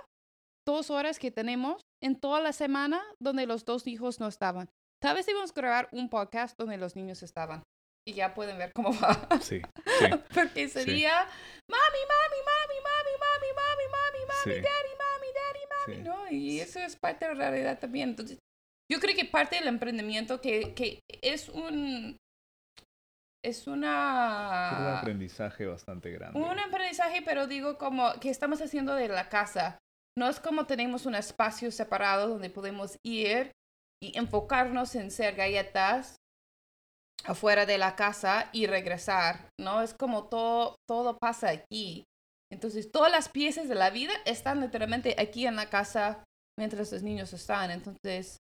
dos 0.66 0.90
horas 0.90 1.20
que 1.20 1.32
tenemos 1.32 1.82
en 2.02 2.16
toda 2.16 2.40
la 2.40 2.54
semana 2.54 3.02
donde 3.20 3.46
los 3.46 3.66
dos 3.66 3.88
hijos 3.88 4.20
no 4.20 4.28
estaban. 4.28 4.70
Tal 5.02 5.16
vez 5.16 5.28
íbamos 5.28 5.52
a 5.52 5.54
grabar 5.54 5.90
un 5.92 6.10
podcast 6.10 6.58
donde 6.58 6.78
los 6.78 6.96
niños 6.96 7.24
estaban. 7.24 7.64
Y 8.06 8.14
ya 8.14 8.34
pueden 8.34 8.58
ver 8.58 8.72
cómo 8.74 8.92
va. 9.02 9.28
Sí. 9.42 9.62
porque 10.34 10.70
sería 10.70 11.26
mami, 11.70 12.02
mami, 12.14 12.40
mami, 12.46 12.78
mami, 12.84 13.14
mami, 13.20 13.48
mami, 13.56 13.86
mami, 13.92 14.26
mami, 14.28 14.62
daddy, 14.62 14.94
mami, 15.04 15.28
daddy, 15.36 16.04
mami, 16.04 16.04
¿no? 16.04 16.32
Y 16.32 16.60
eso 16.60 16.80
es 16.80 16.96
parte 16.96 17.28
de 17.28 17.36
la 17.36 17.50
realidad 17.50 17.80
también. 17.80 18.10
Entonces, 18.10 18.40
yo 18.92 19.00
creo 19.00 19.16
que 19.16 19.26
parte 19.26 19.56
del 19.56 19.68
emprendimiento 19.68 20.42
que, 20.42 20.74
que 20.74 21.00
es 21.22 21.50
un... 21.50 22.18
Es 23.46 23.68
una... 23.68 24.78
un 24.80 24.88
aprendizaje 24.98 25.66
bastante 25.66 26.12
grande. 26.12 26.40
Un 26.40 26.60
aprendizaje, 26.60 27.22
pero 27.22 27.46
digo 27.46 27.78
como 27.78 28.14
que 28.22 28.30
estamos 28.30 28.62
haciendo 28.62 28.96
de 28.96 29.10
la 29.10 29.28
casa. 29.28 29.78
No 30.18 30.30
es 30.30 30.40
como 30.40 30.66
tenemos 30.66 31.06
un 31.06 31.16
espacio 31.16 31.70
separado 31.72 32.30
donde 32.30 32.50
podemos 32.50 32.98
ir 33.04 33.52
y 34.02 34.18
enfocarnos 34.18 34.96
en 34.96 35.12
ser 35.12 35.36
galletas 35.36 36.16
afuera 37.26 37.66
de 37.66 37.78
la 37.78 37.96
casa 37.96 38.50
y 38.54 38.68
regresar, 38.68 39.50
¿no? 39.60 39.82
Es 39.82 39.94
como 39.94 40.30
todo, 40.30 40.76
todo 40.88 41.18
pasa 41.18 41.50
aquí. 41.50 42.04
Entonces, 42.52 42.92
todas 42.92 43.12
las 43.12 43.30
piezas 43.30 43.68
de 43.68 43.76
la 43.76 43.90
vida 43.90 44.14
están 44.26 44.62
literalmente 44.62 45.16
aquí 45.18 45.48
en 45.48 45.56
la 45.56 45.70
casa 45.70 46.24
mientras 46.58 46.92
los 46.92 47.02
niños 47.02 47.34
están. 47.34 47.72
Entonces, 47.72 48.38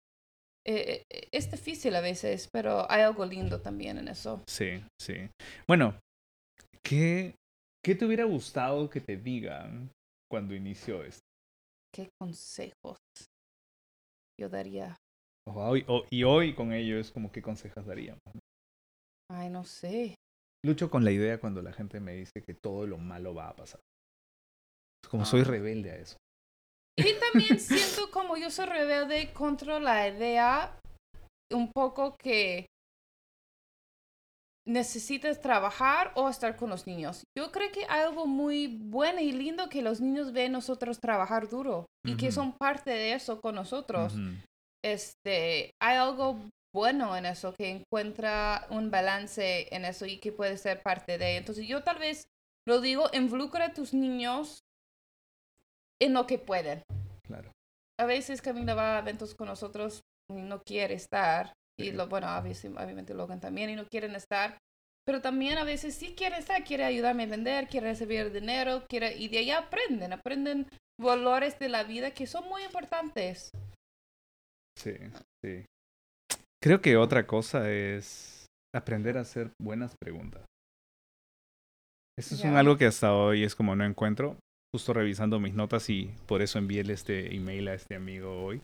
eh, 0.66 1.04
eh, 1.12 1.28
es 1.32 1.52
difícil 1.52 1.96
a 1.96 2.02
veces, 2.02 2.48
pero 2.52 2.90
hay 2.90 3.02
algo 3.02 3.26
lindo 3.26 3.62
también 3.62 3.98
en 3.98 4.08
eso. 4.08 4.44
Sí, 4.48 4.84
sí. 5.02 5.30
Bueno, 5.68 6.00
¿qué, 6.84 7.36
qué 7.84 7.96
te 7.96 8.06
hubiera 8.06 8.26
gustado 8.26 8.90
que 8.90 9.02
te 9.02 9.18
digan 9.18 9.92
cuando 10.32 10.56
inició 10.56 11.04
esto? 11.04 11.22
¿Qué 11.94 12.10
consejos 12.20 12.98
yo 14.40 14.50
daría? 14.50 14.96
Hoy, 15.48 15.84
o- 15.88 16.06
y 16.10 16.24
hoy 16.24 16.56
con 16.56 16.72
ello 16.74 16.98
es 17.00 17.12
como 17.12 17.32
qué 17.32 17.42
consejos 17.42 17.86
daríamos. 17.86 18.22
Ay, 19.30 19.50
no 19.50 19.64
sé. 19.66 20.16
Lucho 20.66 20.90
con 20.90 21.04
la 21.04 21.12
idea 21.12 21.40
cuando 21.40 21.62
la 21.62 21.74
gente 21.74 22.00
me 22.00 22.14
dice 22.14 22.42
que 22.46 22.54
todo 22.54 22.88
lo 22.88 22.98
malo 22.98 23.34
va 23.36 23.50
a 23.50 23.56
pasar. 23.56 23.80
Como 25.10 25.26
soy 25.26 25.42
Ah. 25.42 25.46
rebelde 25.46 25.92
a 25.92 25.96
eso. 25.98 26.18
Y 26.98 27.14
también 27.20 27.60
siento 27.60 28.12
como 28.12 28.38
yo 28.38 28.52
soy 28.52 28.68
rebelde 28.68 29.34
contra 29.34 29.80
la 29.80 30.08
idea 30.08 30.78
un 31.52 31.72
poco 31.72 32.16
que 32.18 32.68
necesitas 34.66 35.42
trabajar 35.42 36.12
o 36.16 36.30
estar 36.30 36.56
con 36.56 36.70
los 36.70 36.88
niños. 36.88 37.24
Yo 37.38 37.52
creo 37.52 37.72
que 37.72 37.86
hay 37.90 38.04
algo 38.04 38.26
muy 38.26 38.68
bueno 38.68 39.20
y 39.20 39.32
lindo 39.32 39.70
que 39.70 39.82
los 39.82 40.00
niños 40.00 40.32
ven 40.32 40.54
nosotros 40.54 41.00
trabajar 41.00 41.50
duro 41.50 41.86
y 42.06 42.16
que 42.16 42.28
Ujú. 42.28 42.36
son 42.36 42.54
parte 42.54 42.92
de 42.92 43.14
eso 43.14 43.42
con 43.42 43.56
nosotros. 43.56 44.14
Ujú. 44.14 44.38
Este, 44.84 45.72
hay 45.82 45.98
algo 45.98 46.40
bueno 46.74 47.16
en 47.16 47.26
eso 47.26 47.54
que 47.54 47.70
encuentra 47.70 48.66
un 48.70 48.90
balance 48.90 49.74
en 49.76 49.86
eso 49.86 50.06
y 50.06 50.18
que 50.18 50.32
puede 50.32 50.58
ser 50.58 50.82
parte 50.82 51.18
de. 51.18 51.38
Entonces 51.38 51.68
yo 51.68 51.84
tal 51.84 52.00
vez 52.00 52.24
lo 52.68 52.82
digo, 52.82 53.10
involucra 53.14 53.66
a 53.66 53.74
tus 53.74 53.94
niños 53.94 54.60
en 56.02 56.14
lo 56.14 56.28
que 56.28 56.38
pueden 56.38 56.84
Claro. 57.26 57.52
a 58.00 58.06
veces 58.06 58.42
Camila 58.42 58.76
va 58.76 58.98
a 58.98 59.00
eventos 59.00 59.36
con 59.36 59.48
nosotros 59.48 60.02
y 60.30 60.42
no 60.42 60.62
quiere 60.62 60.94
estar. 60.96 61.54
Y 61.80 61.92
lo, 61.92 62.08
bueno, 62.08 62.28
a 62.28 62.42
veces, 62.42 62.72
obviamente 62.72 63.14
Logan 63.14 63.40
también 63.40 63.70
y 63.70 63.76
no 63.76 63.88
quieren 63.88 64.16
estar. 64.16 64.58
Pero 65.06 65.22
también 65.22 65.58
a 65.58 65.64
veces 65.64 65.96
sí 65.96 66.14
quiere 66.16 66.38
estar, 66.38 66.64
quiere 66.64 66.86
ayudarme 66.86 67.24
a 67.24 67.28
vender, 67.28 67.68
quiere 67.68 67.90
recibir 67.90 68.32
dinero, 68.32 68.86
quiere, 68.88 69.18
y 69.18 69.28
de 69.28 69.40
ahí 69.40 69.52
aprenden, 69.52 70.14
aprenden 70.14 70.68
valores 71.02 71.60
de 71.60 71.70
la 71.70 71.84
vida 71.84 72.12
que 72.12 72.28
son 72.28 72.48
muy 72.48 72.64
importantes. 72.64 73.52
Sí, 74.78 74.94
sí. 75.44 75.66
Creo 76.62 76.80
que 76.80 76.96
otra 76.96 77.28
cosa 77.28 77.70
es 77.70 78.46
aprender 78.74 79.18
a 79.18 79.22
hacer 79.22 79.52
buenas 79.62 79.96
preguntas. 80.00 80.46
Eso 82.18 82.36
es 82.36 82.44
un 82.44 82.56
algo 82.56 82.78
que 82.78 82.86
hasta 82.86 83.14
hoy 83.14 83.44
es 83.44 83.56
como 83.56 83.76
no 83.76 83.84
encuentro. 83.84 84.38
Justo 84.74 84.94
revisando 84.94 85.40
mis 85.40 85.54
notas 85.54 85.88
y 85.92 86.10
por 86.26 86.42
eso 86.42 86.58
envié 86.58 86.82
este 86.82 87.36
email 87.36 87.68
a 87.68 87.76
este 87.76 87.96
amigo 87.96 88.44
hoy. 88.44 88.60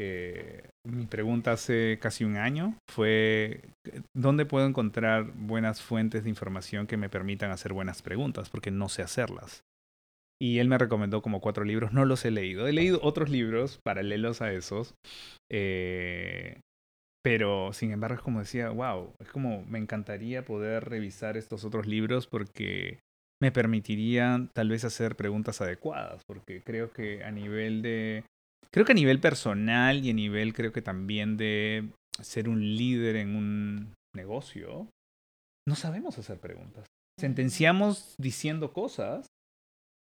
Eh, 0.00 0.70
mi 0.88 1.04
pregunta 1.04 1.52
hace 1.52 1.98
casi 2.00 2.24
un 2.24 2.38
año 2.38 2.78
fue 2.90 3.60
¿dónde 4.16 4.46
puedo 4.46 4.66
encontrar 4.66 5.30
buenas 5.34 5.82
fuentes 5.82 6.24
de 6.24 6.30
información 6.30 6.86
que 6.86 6.96
me 6.96 7.10
permitan 7.10 7.50
hacer 7.50 7.74
buenas 7.74 8.00
preguntas? 8.00 8.48
Porque 8.48 8.70
no 8.70 8.88
sé 8.88 9.02
hacerlas. 9.02 9.62
Y 10.40 10.58
él 10.58 10.68
me 10.68 10.78
recomendó 10.78 11.20
como 11.20 11.40
cuatro 11.40 11.64
libros, 11.64 11.92
no 11.92 12.06
los 12.06 12.24
he 12.24 12.30
leído. 12.30 12.66
He 12.66 12.72
leído 12.72 12.98
otros 13.02 13.28
libros 13.28 13.78
paralelos 13.84 14.40
a 14.40 14.52
esos, 14.52 14.94
eh, 15.50 16.60
pero 17.22 17.74
sin 17.74 17.92
embargo 17.92 18.16
es 18.16 18.22
como 18.22 18.40
decía, 18.40 18.70
wow, 18.70 19.12
es 19.20 19.28
como 19.28 19.64
me 19.66 19.78
encantaría 19.78 20.44
poder 20.44 20.88
revisar 20.88 21.36
estos 21.36 21.64
otros 21.64 21.86
libros 21.86 22.26
porque 22.26 22.98
me 23.42 23.50
permitirían 23.50 24.50
tal 24.54 24.68
vez 24.68 24.84
hacer 24.84 25.16
preguntas 25.16 25.60
adecuadas, 25.60 26.22
porque 26.28 26.62
creo 26.62 26.92
que 26.92 27.24
a 27.24 27.32
nivel 27.32 27.82
de, 27.82 28.24
creo 28.70 28.86
que 28.86 28.92
a 28.92 28.94
nivel 28.94 29.18
personal 29.18 30.04
y 30.04 30.10
a 30.10 30.14
nivel 30.14 30.54
creo 30.54 30.72
que 30.72 30.80
también 30.80 31.36
de 31.36 31.90
ser 32.20 32.48
un 32.48 32.60
líder 32.60 33.16
en 33.16 33.34
un 33.34 33.94
negocio, 34.14 34.86
no 35.66 35.74
sabemos 35.74 36.16
hacer 36.18 36.38
preguntas. 36.38 36.86
Sentenciamos 37.18 38.14
diciendo 38.16 38.72
cosas, 38.72 39.26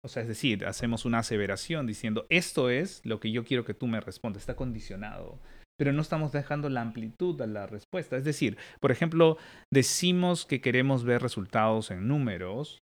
o 0.03 0.09
sea, 0.09 0.23
es 0.23 0.29
decir, 0.29 0.65
hacemos 0.65 1.05
una 1.05 1.19
aseveración 1.19 1.87
diciendo, 1.87 2.25
esto 2.31 2.71
es 2.71 3.05
lo 3.05 3.21
que 3.21 3.31
yo 3.31 3.45
quiero 3.45 3.67
que 3.67 3.75
tú 3.75 3.89
me 3.89 4.01
respondas, 4.01 4.41
está 4.41 4.57
condicionado 4.57 5.39
pero 5.79 5.93
no 5.93 6.03
estamos 6.03 6.33
dejando 6.33 6.69
la 6.69 6.81
amplitud 6.81 7.41
a 7.41 7.47
la 7.47 7.69
respuesta. 7.69 8.17
Es 8.17 8.25
decir, 8.25 8.59
por 8.81 8.91
ejemplo, 8.91 9.39
decimos 9.73 10.45
que 10.45 10.61
queremos 10.61 11.05
ver 11.05 11.23
resultados 11.23 11.93
en 11.93 12.09
números, 12.09 12.81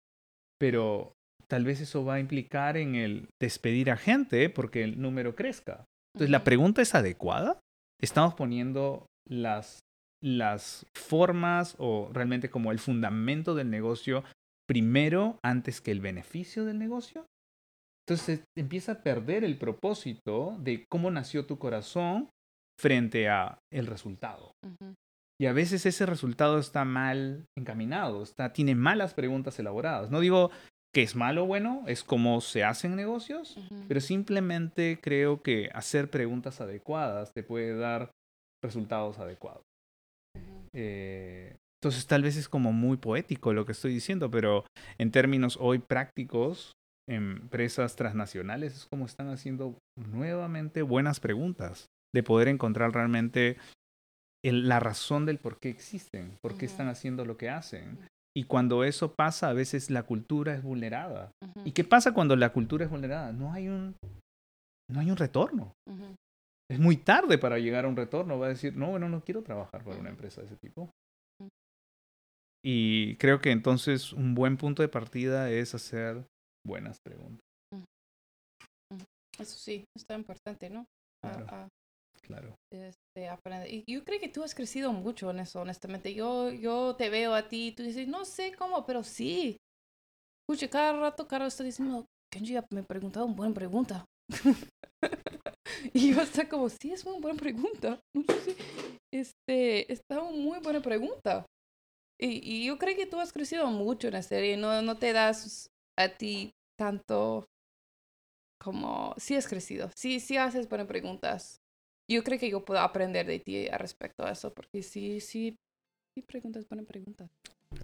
pero 0.64 1.12
tal 1.46 1.62
vez 1.66 1.82
eso 1.82 2.06
va 2.06 2.14
a 2.14 2.20
implicar 2.20 2.78
en 2.78 2.94
el 2.94 3.28
despedir 3.38 3.90
a 3.90 3.98
gente 3.98 4.48
porque 4.48 4.82
el 4.82 4.98
número 4.98 5.36
crezca. 5.36 5.84
Entonces, 6.14 6.30
¿la 6.30 6.42
pregunta 6.42 6.80
es 6.80 6.94
adecuada? 6.94 7.60
¿Estamos 8.00 8.32
poniendo 8.32 9.04
las, 9.28 9.80
las 10.22 10.86
formas 10.94 11.76
o 11.78 12.08
realmente 12.14 12.48
como 12.48 12.72
el 12.72 12.78
fundamento 12.78 13.54
del 13.54 13.68
negocio 13.68 14.24
primero 14.66 15.38
antes 15.44 15.82
que 15.82 15.90
el 15.90 16.00
beneficio 16.00 16.64
del 16.64 16.78
negocio? 16.78 17.26
Entonces 18.08 18.42
empieza 18.56 18.92
a 18.92 19.02
perder 19.02 19.44
el 19.44 19.58
propósito 19.58 20.56
de 20.60 20.86
cómo 20.90 21.10
nació 21.10 21.44
tu 21.44 21.58
corazón 21.58 22.30
frente 22.80 23.28
a 23.28 23.58
el 23.70 23.86
resultado. 23.86 24.52
Y 25.44 25.46
a 25.46 25.52
veces 25.52 25.84
ese 25.84 26.06
resultado 26.06 26.58
está 26.58 26.86
mal 26.86 27.44
encaminado, 27.54 28.22
está, 28.22 28.54
tiene 28.54 28.74
malas 28.74 29.12
preguntas 29.12 29.58
elaboradas. 29.58 30.10
No 30.10 30.20
digo 30.20 30.50
que 30.94 31.02
es 31.02 31.14
malo 31.16 31.44
o 31.44 31.46
bueno, 31.46 31.84
es 31.86 32.02
como 32.02 32.40
se 32.40 32.64
hacen 32.64 32.96
negocios, 32.96 33.58
pero 33.86 34.00
simplemente 34.00 34.98
creo 35.02 35.42
que 35.42 35.68
hacer 35.74 36.08
preguntas 36.08 36.62
adecuadas 36.62 37.30
te 37.34 37.42
puede 37.42 37.76
dar 37.76 38.10
resultados 38.64 39.18
adecuados. 39.18 39.60
Eh, 40.72 41.54
entonces 41.82 42.06
tal 42.06 42.22
vez 42.22 42.38
es 42.38 42.48
como 42.48 42.72
muy 42.72 42.96
poético 42.96 43.52
lo 43.52 43.66
que 43.66 43.72
estoy 43.72 43.92
diciendo, 43.92 44.30
pero 44.30 44.64
en 44.96 45.10
términos 45.10 45.58
hoy 45.60 45.78
prácticos, 45.78 46.72
empresas 47.06 47.96
transnacionales 47.96 48.74
es 48.74 48.86
como 48.86 49.04
están 49.04 49.28
haciendo 49.28 49.76
nuevamente 50.10 50.80
buenas 50.80 51.20
preguntas, 51.20 51.84
de 52.14 52.22
poder 52.22 52.48
encontrar 52.48 52.94
realmente 52.94 53.58
el- 54.44 54.68
la 54.68 54.78
razón 54.80 55.26
del 55.26 55.38
por 55.38 55.58
qué 55.58 55.70
existen, 55.70 56.36
por 56.42 56.56
qué 56.56 56.66
están 56.66 56.88
haciendo 56.88 57.24
lo 57.24 57.36
que 57.36 57.48
hacen. 57.50 57.98
Y 58.36 58.44
cuando 58.44 58.84
eso 58.84 59.14
pasa, 59.14 59.48
a 59.48 59.52
veces 59.52 59.90
la 59.90 60.02
cultura 60.04 60.54
es 60.54 60.62
vulnerada. 60.62 61.30
¿Y 61.64 61.72
qué 61.72 61.84
pasa 61.84 62.12
cuando 62.12 62.34
la 62.36 62.52
cultura 62.52 62.84
es 62.84 62.90
vulnerada? 62.90 63.32
No 63.32 63.52
hay 63.52 63.68
un, 63.68 63.94
no 64.90 65.00
hay 65.00 65.10
un 65.10 65.16
retorno. 65.16 65.72
Es 66.70 66.78
muy 66.80 66.96
tarde 66.96 67.38
para 67.38 67.58
llegar 67.58 67.84
a 67.84 67.88
un 67.88 67.96
retorno. 67.96 68.38
Va 68.38 68.46
a 68.46 68.50
decir, 68.50 68.74
no, 68.76 68.90
bueno, 68.90 69.08
no 69.08 69.22
quiero 69.22 69.42
trabajar 69.42 69.84
para 69.84 69.98
una 69.98 70.10
empresa 70.10 70.40
de 70.40 70.46
ese 70.48 70.56
tipo. 70.56 70.90
Y 72.64 73.16
creo 73.16 73.40
que 73.40 73.50
entonces 73.50 74.12
un 74.12 74.34
buen 74.34 74.56
punto 74.56 74.82
de 74.82 74.88
partida 74.88 75.50
es 75.50 75.74
hacer 75.74 76.24
buenas 76.66 76.98
preguntas. 77.04 77.40
Eso 79.38 79.58
sí, 79.58 79.84
está 79.96 80.14
importante, 80.14 80.70
¿no? 80.70 80.86
A- 81.24 81.30
Claro. 81.32 81.46
a- 81.50 81.68
Claro. 82.26 82.54
este, 82.72 83.28
aprender. 83.28 83.72
Y 83.72 83.84
yo 83.86 84.04
creo 84.04 84.18
que 84.18 84.28
tú 84.28 84.42
has 84.42 84.54
crecido 84.54 84.92
mucho 84.92 85.30
en 85.30 85.40
eso, 85.40 85.60
honestamente. 85.60 86.14
Yo, 86.14 86.50
yo 86.50 86.96
te 86.96 87.10
veo 87.10 87.34
a 87.34 87.48
ti 87.48 87.68
y 87.68 87.72
tú 87.72 87.82
dices, 87.82 88.08
no 88.08 88.24
sé 88.24 88.54
cómo, 88.56 88.84
pero 88.86 89.02
sí. 89.02 89.56
Escucha, 90.42 90.68
cada 90.68 90.92
rato 90.98 91.26
Carlos 91.26 91.52
está 91.52 91.64
diciendo, 91.64 92.06
Kenji 92.32 92.54
me 92.70 92.80
ha 92.80 92.84
preguntado 92.84 93.26
una 93.26 93.34
buena 93.34 93.54
pregunta. 93.54 94.04
y 95.92 96.14
yo 96.14 96.22
está 96.22 96.48
como, 96.48 96.68
sí, 96.68 96.92
es 96.92 97.04
una 97.04 97.18
buena 97.18 97.38
pregunta. 97.38 98.00
Este, 99.14 99.92
está 99.92 100.20
una 100.20 100.36
muy 100.36 100.58
buena 100.58 100.82
pregunta. 100.82 101.46
Y, 102.20 102.40
y 102.42 102.66
yo 102.66 102.78
creo 102.78 102.96
que 102.96 103.06
tú 103.06 103.20
has 103.20 103.32
crecido 103.32 103.68
mucho 103.68 104.08
en 104.08 104.14
la 104.14 104.22
serie. 104.22 104.56
No, 104.56 104.82
no 104.82 104.96
te 104.96 105.12
das 105.12 105.68
a 105.96 106.08
ti 106.08 106.50
tanto 106.76 107.46
como, 108.60 109.14
sí 109.18 109.36
has 109.36 109.46
crecido. 109.46 109.88
Sí, 109.96 110.18
sí 110.18 110.36
haces 110.36 110.68
buenas 110.68 110.88
preguntas 110.88 111.60
yo 112.08 112.22
creo 112.22 112.38
que 112.38 112.50
yo 112.50 112.64
puedo 112.64 112.80
aprender 112.80 113.26
de 113.26 113.38
ti 113.38 113.68
a 113.68 113.78
respecto 113.78 114.24
a 114.24 114.32
eso, 114.32 114.52
porque 114.52 114.82
sí, 114.82 115.20
sí, 115.20 115.58
sí 116.14 116.22
preguntas, 116.22 116.68
buena 116.68 116.84
pregunta. 116.84 117.28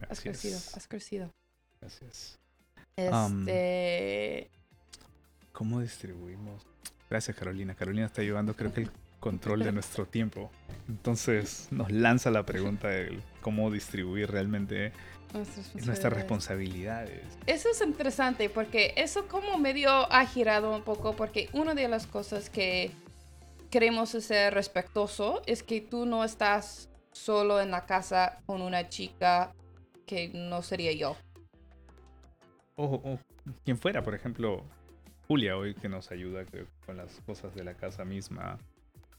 Has 0.09 0.21
crecido, 0.21 0.57
has 0.57 0.87
crecido. 0.87 1.33
Gracias. 1.81 2.39
Este, 2.97 4.50
¿Cómo 5.53 5.81
distribuimos? 5.81 6.67
Gracias, 7.09 7.37
Carolina. 7.37 7.75
Carolina 7.75 8.07
está 8.07 8.23
llevando, 8.23 8.55
creo 8.55 8.73
que, 8.73 8.83
el 8.83 8.91
control 9.21 9.62
de 9.62 9.73
nuestro 9.73 10.07
tiempo. 10.07 10.50
Entonces 10.89 11.69
nos 11.71 11.91
lanza 11.91 12.31
la 12.31 12.45
pregunta 12.45 12.89
de 12.89 13.21
cómo 13.43 13.71
distribuir 13.71 14.31
realmente 14.31 14.93
nuestras 15.85 16.12
responsabilidades. 16.12 17.23
Eso 17.47 17.69
es 17.71 17.81
interesante 17.83 18.49
porque 18.50 18.95
eso 18.97 19.29
como 19.29 19.59
medio 19.59 19.91
ha 19.91 20.27
girado 20.27 20.75
un 20.75 20.83
poco 20.83 21.15
porque 21.15 21.49
una 21.53 21.75
de 21.75 21.87
las 21.89 22.07
cosas 22.07 22.50
que 22.50 22.91
queremos 23.71 24.11
ser 24.11 24.55
respetuoso 24.55 25.43
es 25.47 25.62
que 25.62 25.81
tú 25.81 26.07
no 26.07 26.25
estás 26.25 26.89
solo 27.12 27.61
en 27.61 27.71
la 27.71 27.87
casa 27.87 28.41
con 28.47 28.62
una 28.62 28.89
chica 28.89 29.53
que 30.07 30.29
no 30.35 30.62
sería 30.62 30.93
yo. 30.93 31.17
O, 32.77 32.85
o 32.85 33.19
quien 33.65 33.79
fuera, 33.79 34.03
por 34.03 34.15
ejemplo, 34.15 34.65
Julia 35.29 35.57
hoy 35.57 35.75
que 35.75 35.89
nos 35.89 36.11
ayuda 36.11 36.45
con 36.87 36.97
las 36.97 37.21
cosas 37.21 37.55
de 37.55 37.65
la 37.65 37.75
casa 37.75 38.05
misma. 38.05 38.59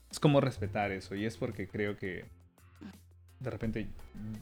Es 0.10 0.20
como 0.20 0.42
respetar 0.42 0.92
eso 0.92 1.16
y 1.16 1.26
es 1.26 1.38
porque 1.38 1.68
creo 1.68 1.96
que 1.96 2.26
de 3.40 3.50
repente 3.50 3.88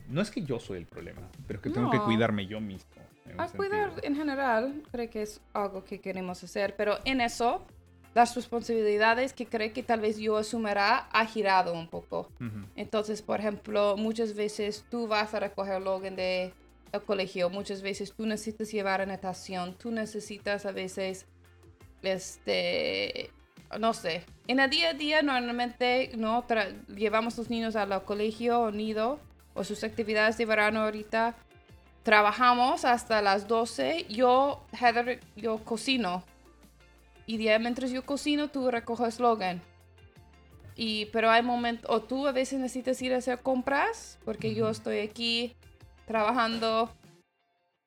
no 0.09 0.21
es 0.21 0.31
que 0.31 0.41
yo 0.41 0.59
soy 0.59 0.79
el 0.79 0.85
problema, 0.85 1.21
pero 1.47 1.61
que 1.61 1.69
tengo 1.69 1.89
que 1.91 1.97
No. 1.97 2.05
cuidarme 2.05 2.47
yo 2.47 2.59
mismo. 2.59 2.89
A 3.37 3.47
cuidar 3.47 3.91
en 4.01 4.15
general, 4.15 4.81
creo 4.91 5.09
que 5.09 5.21
es 5.21 5.39
algo 5.53 5.85
que 5.85 6.01
queremos 6.01 6.43
hacer, 6.43 6.75
pero 6.75 6.97
en 7.05 7.21
eso 7.21 7.65
las 8.15 8.35
responsabilidades 8.35 9.33
que 9.33 9.45
cree 9.45 9.71
que 9.71 9.83
tal 9.83 10.01
vez 10.01 10.17
yo 10.17 10.37
asumirá 10.37 11.07
ha 11.11 11.25
girado 11.25 11.73
un 11.73 11.87
poco. 11.87 12.29
Entonces, 12.75 13.21
por 13.21 13.39
ejemplo, 13.39 13.95
muchas 13.97 14.33
veces 14.35 14.83
tú 14.89 15.07
vas 15.07 15.33
a 15.33 15.39
recoger 15.39 15.81
Logan 15.81 16.15
de 16.15 16.53
el 16.91 17.01
colegio, 17.03 17.49
muchas 17.51 17.81
veces 17.83 18.11
tú 18.13 18.25
necesitas 18.25 18.71
llevar 18.71 18.99
a 19.01 19.05
natación, 19.05 19.75
tú 19.75 19.91
necesitas 19.91 20.65
a 20.65 20.71
veces, 20.71 21.27
este, 22.01 23.29
no 23.79 23.93
sé, 23.93 24.23
en 24.47 24.59
el 24.59 24.69
día 24.69 24.89
a 24.89 24.93
día 24.93 25.21
normalmente 25.21 26.11
no 26.17 26.45
Tra- 26.47 26.73
llevamos 26.87 27.37
los 27.37 27.49
niños 27.49 27.75
al 27.75 28.03
colegio 28.05 28.59
o 28.61 28.71
nido 28.71 29.19
o 29.53 29.63
sus 29.63 29.83
actividades 29.83 30.37
de 30.37 30.45
verano 30.45 30.81
ahorita. 30.81 31.35
Trabajamos 32.03 32.85
hasta 32.85 33.21
las 33.21 33.47
12. 33.47 34.05
Yo, 34.09 34.63
Heather, 34.71 35.19
yo 35.35 35.57
cocino. 35.63 36.23
Y 37.29 37.47
ahí, 37.47 37.59
mientras 37.59 37.91
yo 37.91 38.03
cocino, 38.03 38.49
tú 38.49 38.71
recoges 38.71 39.19
Logan. 39.19 39.61
Y, 40.75 41.05
pero 41.07 41.29
hay 41.29 41.43
momentos, 41.43 41.85
o 41.87 42.01
tú 42.01 42.25
a 42.25 42.31
veces 42.31 42.59
necesitas 42.59 42.99
ir 43.03 43.13
a 43.13 43.17
hacer 43.17 43.43
compras, 43.43 44.17
porque 44.25 44.55
yo 44.55 44.67
estoy 44.67 45.01
aquí 45.01 45.55
trabajando. 46.07 46.91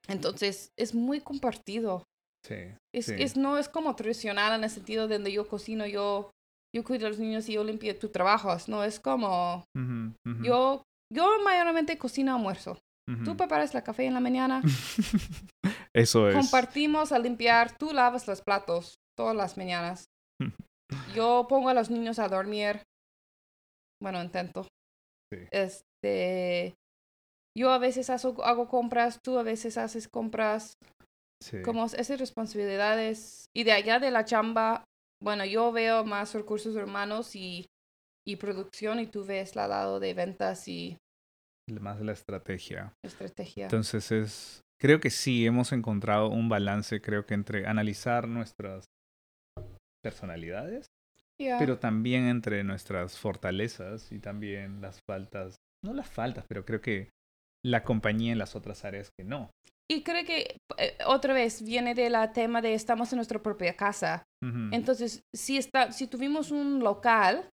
Entonces, 0.07 0.71
es 0.79 0.95
muy 0.95 1.21
compartido. 1.21 2.05
Sí. 2.47 2.55
Es, 2.95 3.07
sí. 3.07 3.15
es, 3.19 3.37
no 3.37 3.59
es 3.59 3.69
como 3.69 3.97
tradicional 3.97 4.55
en 4.55 4.63
el 4.63 4.71
sentido 4.71 5.09
de 5.09 5.17
donde 5.17 5.33
yo 5.33 5.49
cocino, 5.49 5.87
yo, 5.87 6.31
yo 6.73 6.85
cuido 6.85 7.09
a 7.09 7.11
los 7.11 7.19
niños 7.19 7.49
y 7.49 7.55
yo 7.55 7.65
limpio 7.65 7.99
tu 7.99 8.11
trabajas. 8.11 8.69
No, 8.69 8.85
es 8.85 9.01
como, 9.01 9.65
Ujú, 9.75 10.15
ujú, 10.25 10.45
yo, 10.45 10.83
yo 11.13 11.43
mayormente 11.43 11.99
cocino 11.99 12.37
almuerzo. 12.37 12.79
ujú. 13.11 13.25
Tú 13.25 13.37
preparas 13.37 13.75
la 13.75 13.83
café 13.83 14.05
en 14.05 14.15
la 14.15 14.21
mañana, 14.21 14.63
Eso 15.93 16.31
es. 16.31 16.37
compartimos 16.37 17.11
a 17.11 17.19
limpiar, 17.19 17.77
tú 17.77 17.93
lavas 17.93 18.29
los 18.29 18.41
platos 18.41 18.95
todas 19.17 19.37
las 19.37 19.57
mañanas. 19.57 20.07
Yo 21.15 21.47
pongo 21.49 21.69
a 21.69 21.75
los 21.75 21.91
niños 21.91 22.19
a 22.19 22.29
dormir. 22.29 22.83
Bueno, 24.03 24.23
intento. 24.23 24.67
Sí. 25.33 25.39
Este, 25.51 26.75
yo 27.57 27.71
a 27.71 27.79
veces 27.79 28.11
hago, 28.11 28.45
hago 28.45 28.69
compras, 28.69 29.19
tú 29.23 29.39
a 29.39 29.43
veces 29.43 29.79
haces 29.79 30.09
compras. 30.09 30.75
Sí. 31.43 31.63
Como 31.63 31.85
esas 31.87 32.19
responsabilidades. 32.19 33.47
Y 33.55 33.65
de 33.65 33.73
allá 33.73 33.99
de 34.01 34.11
la 34.11 34.25
chamba, 34.25 34.85
bueno, 35.23 35.45
yo 35.45 35.73
veo 35.73 36.05
más 36.05 36.35
recursos 36.35 36.77
humanos 36.77 37.35
y, 37.37 37.67
y 38.27 38.37
producción 38.37 39.01
y 39.01 39.07
tú 39.07 39.25
ves 39.25 39.57
la 39.57 39.69
lado 39.69 40.01
de 40.01 40.15
ventas 40.15 40.69
y 40.69 40.99
Más 41.71 42.01
la 42.01 42.13
estrategia. 42.13 42.93
estrategia. 43.05 43.65
Entonces 43.65 44.13
es, 44.13 44.61
creo 44.81 45.01
que 45.01 45.11
sí, 45.11 45.47
hemos 45.47 45.73
encontrado 45.73 46.29
un 46.29 46.49
balance, 46.49 47.01
creo 47.01 47.25
que 47.25 47.35
entre 47.35 47.67
analizar 47.67 48.29
nuestras 48.29 48.85
personalidades, 50.03 50.87
Yeah. 51.41 51.59
pero 51.59 51.79
también 51.79 52.29
entre 52.29 52.63
nuestras 52.63 53.19
fortalezas 53.19 54.13
y 54.13 54.21
también 54.21 54.81
las 54.81 55.01
faltas, 55.09 55.57
no 55.85 55.93
las 55.93 56.09
faltas, 56.09 56.45
pero 56.47 56.65
creo 56.65 56.81
que 56.81 57.09
la 57.65 57.83
compañía 57.83 58.33
en 58.33 58.39
las 58.39 58.55
otras 58.55 58.85
áreas 58.85 59.11
que 59.19 59.25
no. 59.25 59.51
Y 59.91 60.03
creo 60.05 60.25
que 60.25 60.57
eh, 60.79 60.99
otra 61.07 61.35
vez 61.35 61.63
viene 61.65 61.95
de 61.95 62.11
la 62.11 62.33
tema 62.33 62.63
de 62.63 62.75
estamos 62.75 63.13
en 63.13 63.17
nuestra 63.17 63.43
propia 63.43 63.75
casa. 63.75 64.23
Ujú. 64.45 64.69
Entonces, 64.73 65.23
si, 65.35 65.57
está, 65.57 65.91
si 65.91 66.07
tuvimos 66.07 66.51
un 66.51 66.81
local, 66.81 67.49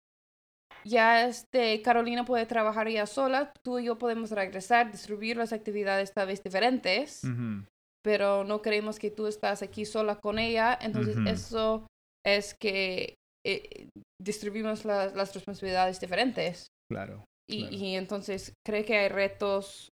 ya 0.85 1.27
este, 1.27 1.81
Carolina 1.81 2.25
puede 2.25 2.45
trabajar 2.45 2.89
ya 2.89 3.07
sola, 3.07 3.53
tú 3.63 3.79
y 3.79 3.85
yo 3.87 3.97
podemos 3.97 4.31
regresar, 4.33 4.91
distribuir 4.93 5.37
las 5.37 5.53
actividades 5.53 6.13
tal 6.13 6.27
vez 6.27 6.43
diferentes, 6.43 7.25
Ujú. 7.25 7.65
pero 8.05 8.45
no 8.45 8.61
queremos 8.61 8.99
que 8.99 9.11
tú 9.11 9.27
estás 9.27 9.63
aquí 9.63 9.87
sola 9.87 10.17
con 10.17 10.39
ella. 10.39 10.79
Entonces, 10.81 11.17
Ujú. 11.17 11.29
eso 11.29 11.87
es 12.27 12.55
que 12.61 13.15
eh, 13.47 13.89
distribuimos 14.21 14.85
las, 14.85 15.15
las 15.15 15.35
responsabilidades 15.35 16.01
diferentes. 16.01 16.69
Claro. 16.91 17.25
Y, 17.51 17.61
Claro. 17.63 17.77
y 17.77 17.95
entonces 17.97 18.53
creo 18.67 18.85
que 18.85 18.97
hay 18.99 19.09
retos 19.09 19.89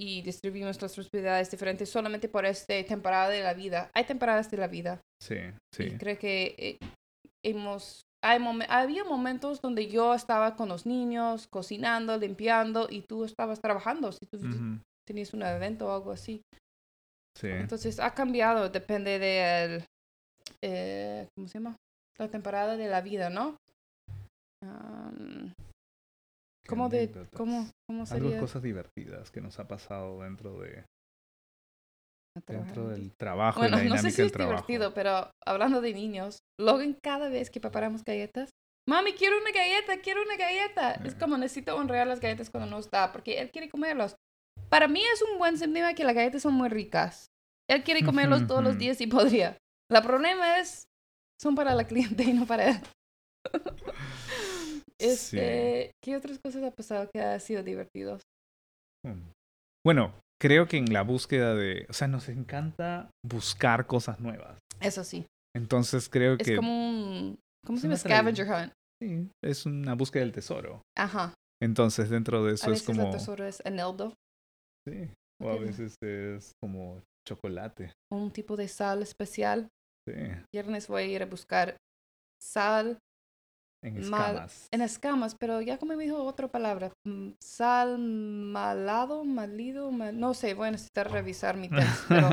y 0.00 0.22
distribuimos 0.22 0.80
las 0.80 0.96
responsabilidades 0.96 1.50
diferentes 1.50 1.90
solamente 1.90 2.28
por 2.28 2.44
esta 2.46 2.82
temporada 2.84 3.28
de 3.28 3.42
la 3.42 3.54
vida. 3.54 3.90
Hay 3.94 4.04
temporadas 4.04 4.50
de 4.50 4.56
la 4.56 4.68
vida. 4.68 5.00
Sí, 5.22 5.34
Y 5.36 5.90
sí. 5.90 5.98
creo 5.98 6.18
que 6.18 6.54
eh, 6.58 6.78
hemos... 7.44 8.02
Hay 8.24 8.40
momen- 8.40 8.66
había 8.68 9.04
momentos 9.04 9.60
donde 9.60 9.86
yo 9.86 10.12
estaba 10.12 10.56
con 10.56 10.68
los 10.68 10.86
niños, 10.86 11.46
cocinando, 11.52 12.16
limpiando, 12.18 12.88
y 12.90 13.02
tú 13.02 13.24
estabas 13.24 13.60
trabajando, 13.60 14.10
si 14.10 14.26
tú 14.26 14.38
tenías 15.06 15.32
un 15.34 15.42
evento 15.42 15.86
o 15.86 15.94
algo 15.94 16.10
así. 16.10 16.42
Sí. 17.36 17.46
Entonces 17.46 18.00
ha 18.00 18.12
cambiado, 18.14 18.68
depende 18.70 19.20
del... 19.20 19.84
eh, 20.64 21.26
¿Cómo 21.36 21.48
se 21.48 21.58
llama? 21.58 21.76
La 22.18 22.28
temporada 22.28 22.76
de 22.76 22.88
la 22.88 23.00
vida, 23.00 23.30
¿no? 23.30 23.56
Qué 24.60 25.52
¿Cómo 26.68 26.88
de... 26.88 27.10
¿Cómo, 27.34 27.70
cómo 27.88 28.02
Algo 28.02 28.06
sería? 28.28 28.40
cosas 28.40 28.62
divertidas 28.62 29.30
que 29.30 29.40
nos 29.40 29.58
ha 29.58 29.68
pasado 29.68 30.22
dentro 30.22 30.58
de 30.58 30.84
dentro 32.46 32.84
en 32.84 32.90
del 32.90 33.16
trabajo 33.16 33.60
Bueno, 33.60 33.78
y 33.78 33.80
la 33.80 33.84
no 33.88 33.94
dinámica 33.96 34.10
sé 34.10 34.16
si 34.16 34.22
es 34.22 34.32
trabajo. 34.32 34.66
divertido, 34.66 34.94
pero 34.94 35.30
hablando 35.46 35.80
de 35.80 35.92
niños, 35.94 36.38
Logan 36.60 36.96
cada 37.02 37.28
vez 37.28 37.50
que 37.50 37.60
preparamos 37.60 38.04
galletas, 38.04 38.50
mami, 38.88 39.12
quiero 39.14 39.38
una 39.38 39.50
galleta, 39.50 40.00
quiero 40.00 40.22
una 40.22 40.36
galleta. 40.36 40.92
Es 41.04 41.14
Eh. 41.14 41.18
como 41.18 41.36
necesito 41.38 41.74
honrar 41.76 42.06
las 42.06 42.20
galletas 42.20 42.50
cuando 42.50 42.70
no 42.70 42.78
está, 42.78 43.12
porque 43.12 43.40
él 43.40 43.50
quiere 43.50 43.68
comerlos. 43.68 44.14
Para 44.68 44.88
mí 44.88 45.02
es 45.14 45.22
un 45.22 45.38
buen 45.38 45.56
síntoma 45.58 45.94
que 45.94 46.04
las 46.04 46.14
galletas 46.14 46.42
son 46.42 46.54
muy 46.54 46.68
ricas. 46.68 47.28
Él 47.68 47.82
quiere 47.82 48.04
comerlos 48.04 48.46
todos 48.46 48.62
los 48.62 48.78
días 48.78 48.98
si 48.98 49.06
podría. 49.06 49.56
El 49.90 50.02
problema 50.02 50.58
es, 50.60 50.84
son 51.40 51.54
para 51.54 51.74
la 51.74 51.86
cliente 51.86 52.22
y 52.24 52.32
no 52.32 52.46
para 52.46 52.70
él. 52.70 52.80
Este, 55.00 55.92
¿qué 56.02 56.16
otras 56.16 56.38
cosas 56.44 56.62
ha 56.64 56.72
pasado 56.72 57.08
que 57.14 57.20
ha 57.20 57.38
sido 57.38 57.62
divertidos? 57.62 58.20
Mm. 59.06 59.30
Bueno, 59.86 60.12
creo 60.42 60.66
que 60.66 60.76
en 60.76 60.92
la 60.92 61.02
búsqueda 61.02 61.54
de, 61.54 61.86
o 61.88 61.92
sea, 61.92 62.08
nos 62.08 62.28
encanta 62.28 63.08
buscar 63.24 63.86
cosas 63.86 64.18
nuevas. 64.18 64.58
Eso 64.80 65.04
sí. 65.04 65.24
Entonces 65.56 66.08
creo 66.08 66.32
Es 66.34 66.44
que 66.44 66.56
como 66.56 66.72
un, 66.72 67.38
¿cómo 67.64 67.76
es 67.76 67.82
se 67.82 67.86
llama? 67.88 67.96
Scavenger 67.96 68.46
hunt. 68.48 68.72
sí, 69.00 69.30
es 69.44 69.66
una 69.66 69.94
búsqueda 69.94 70.24
del 70.24 70.32
tesoro. 70.32 70.82
Ajá. 70.96 71.32
Entonces 71.62 72.10
dentro 72.10 72.44
de 72.44 72.54
eso 72.54 72.64
a 72.68 72.74
es 72.74 72.80
veces 72.80 72.86
como, 72.86 73.06
el 73.06 73.12
tesoro 73.12 73.46
es 73.46 73.62
eneldo. 73.64 74.14
sí, 74.88 75.08
o 75.40 75.48
a 75.50 75.56
veces 75.58 75.94
es 76.02 76.50
como 76.60 77.00
chocolate. 77.26 77.92
un 78.12 78.32
tipo 78.32 78.56
de 78.56 78.66
sal 78.66 79.02
especial. 79.02 79.68
Sí, 80.14 80.42
Viernes 80.52 80.88
voy 80.88 81.02
a 81.02 81.06
ir 81.06 81.22
a 81.22 81.26
buscar 81.26 81.76
sal 82.40 82.98
en 83.84 83.94
Mal- 84.10 84.30
escamas. 84.32 84.68
en 84.72 84.80
escamas, 84.82 85.36
pero 85.38 85.60
ya 85.60 85.78
como 85.78 85.94
me 85.94 86.02
dijo 86.04 86.22
otra 86.22 86.48
palabra. 86.48 86.90
mm, 87.06 87.30
Sal 87.40 87.98
malado, 87.98 89.24
malido, 89.24 89.90
mal- 89.92 90.18
no 90.18 90.34
sé, 90.34 90.54
voy 90.54 90.68
a 90.68 90.72
necesitar 90.72 91.10
revisar 91.10 91.56
mi 91.56 91.68
test, 92.02 92.04
pero 92.08 92.30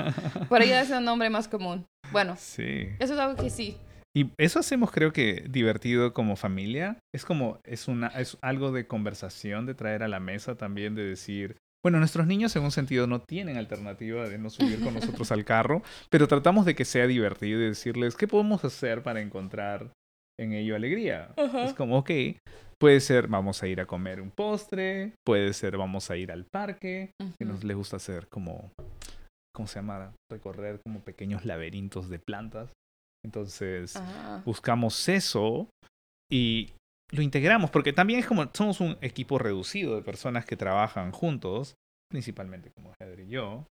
por 0.49 0.61
ahí 0.61 0.71
es 0.71 0.89
el 0.91 1.03
nombre 1.03 1.29
más 1.29 1.47
común. 1.47 1.85
Bueno, 2.11 2.35
Sí. 2.37 2.87
eso 2.99 3.13
es 3.13 3.19
algo 3.19 3.35
que 3.41 3.49
sí. 3.49 3.77
Y 4.17 4.31
eso 4.37 4.59
hacemos 4.59 4.91
creo 4.91 5.11
que 5.11 5.45
divertido 5.49 6.13
como 6.13 6.37
familia. 6.37 6.97
Es 7.13 7.25
como, 7.25 7.59
es, 7.65 7.87
una, 7.89 8.07
es 8.07 8.37
algo 8.41 8.71
de 8.71 8.87
conversación, 8.87 9.65
de 9.65 9.73
traer 9.75 10.03
a 10.03 10.07
la 10.07 10.21
mesa 10.21 10.55
también, 10.55 10.95
de 10.95 11.03
decir, 11.03 11.57
bueno, 11.85 11.99
nuestros 11.99 12.25
niños 12.25 12.55
en 12.55 12.63
un 12.63 12.71
sentido 12.71 13.05
no 13.05 13.21
tienen 13.21 13.57
alternativa 13.57 14.27
de 14.27 14.39
no 14.39 14.49
subir 14.49 14.81
con 14.81 14.95
nosotros 14.95 15.31
al 15.31 15.45
carro, 15.45 15.83
pero 16.09 16.27
tratamos 16.27 16.65
de 16.65 16.73
que 16.73 16.83
sea 16.83 17.05
divertido 17.05 17.61
y 17.61 17.65
decirles, 17.65 18.15
¿qué 18.15 18.27
podemos 18.27 18.65
hacer 18.65 19.03
para 19.03 19.21
encontrar 19.21 19.91
en 20.39 20.53
ello 20.53 20.75
alegría? 20.75 21.31
Ajá. 21.37 21.63
Es 21.63 21.75
como, 21.75 21.99
ok, 21.99 22.09
puede 22.79 22.99
ser, 23.01 23.27
vamos 23.27 23.61
a 23.61 23.67
ir 23.67 23.79
a 23.79 23.85
comer 23.85 24.19
un 24.19 24.31
postre, 24.31 25.13
puede 25.23 25.53
ser, 25.53 25.77
vamos 25.77 26.09
a 26.09 26.17
ir 26.17 26.31
al 26.31 26.45
parque, 26.45 27.11
que 27.37 27.45
nos 27.45 27.63
les 27.63 27.77
gusta 27.77 27.97
hacer 27.97 28.29
como, 28.29 28.71
¿cómo 29.53 29.67
se 29.67 29.75
llama? 29.75 30.11
Recorrer 30.31 30.79
como 30.83 31.01
pequeños 31.01 31.45
laberintos 31.45 32.09
de 32.09 32.17
plantas. 32.17 32.71
Entonces, 33.23 33.95
Ajá. 33.95 34.41
buscamos 34.43 35.07
eso 35.07 35.69
y 36.31 36.71
lo 37.11 37.21
integramos, 37.21 37.69
porque 37.69 37.93
también 37.93 38.19
es 38.19 38.25
como, 38.25 38.49
somos 38.53 38.79
un 38.81 38.97
equipo 39.01 39.37
reducido 39.37 39.95
de 39.95 40.01
personas 40.01 40.45
que 40.45 40.57
trabajan 40.57 41.11
juntos, 41.11 41.75
principalmente 42.09 42.71
como 42.71 42.93
Heather 42.99 43.19
y 43.21 43.27
yo. 43.27 43.67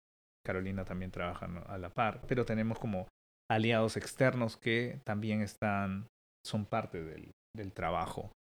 Carolina 0.45 0.85
también 0.85 1.11
trabaja 1.11 1.47
a 1.67 1.79
la 1.79 1.91
par, 1.91 2.23
pero 2.27 2.45
tenemos 2.45 2.79
como 2.79 3.07
aliados 3.51 3.97
externos 3.97 4.57
que 4.57 5.01
también 5.05 5.43
están, 5.43 6.07
son 6.47 6.65
parte 6.65 7.03
del, 7.03 7.33
del 7.55 7.73
trabajo. 7.73 8.33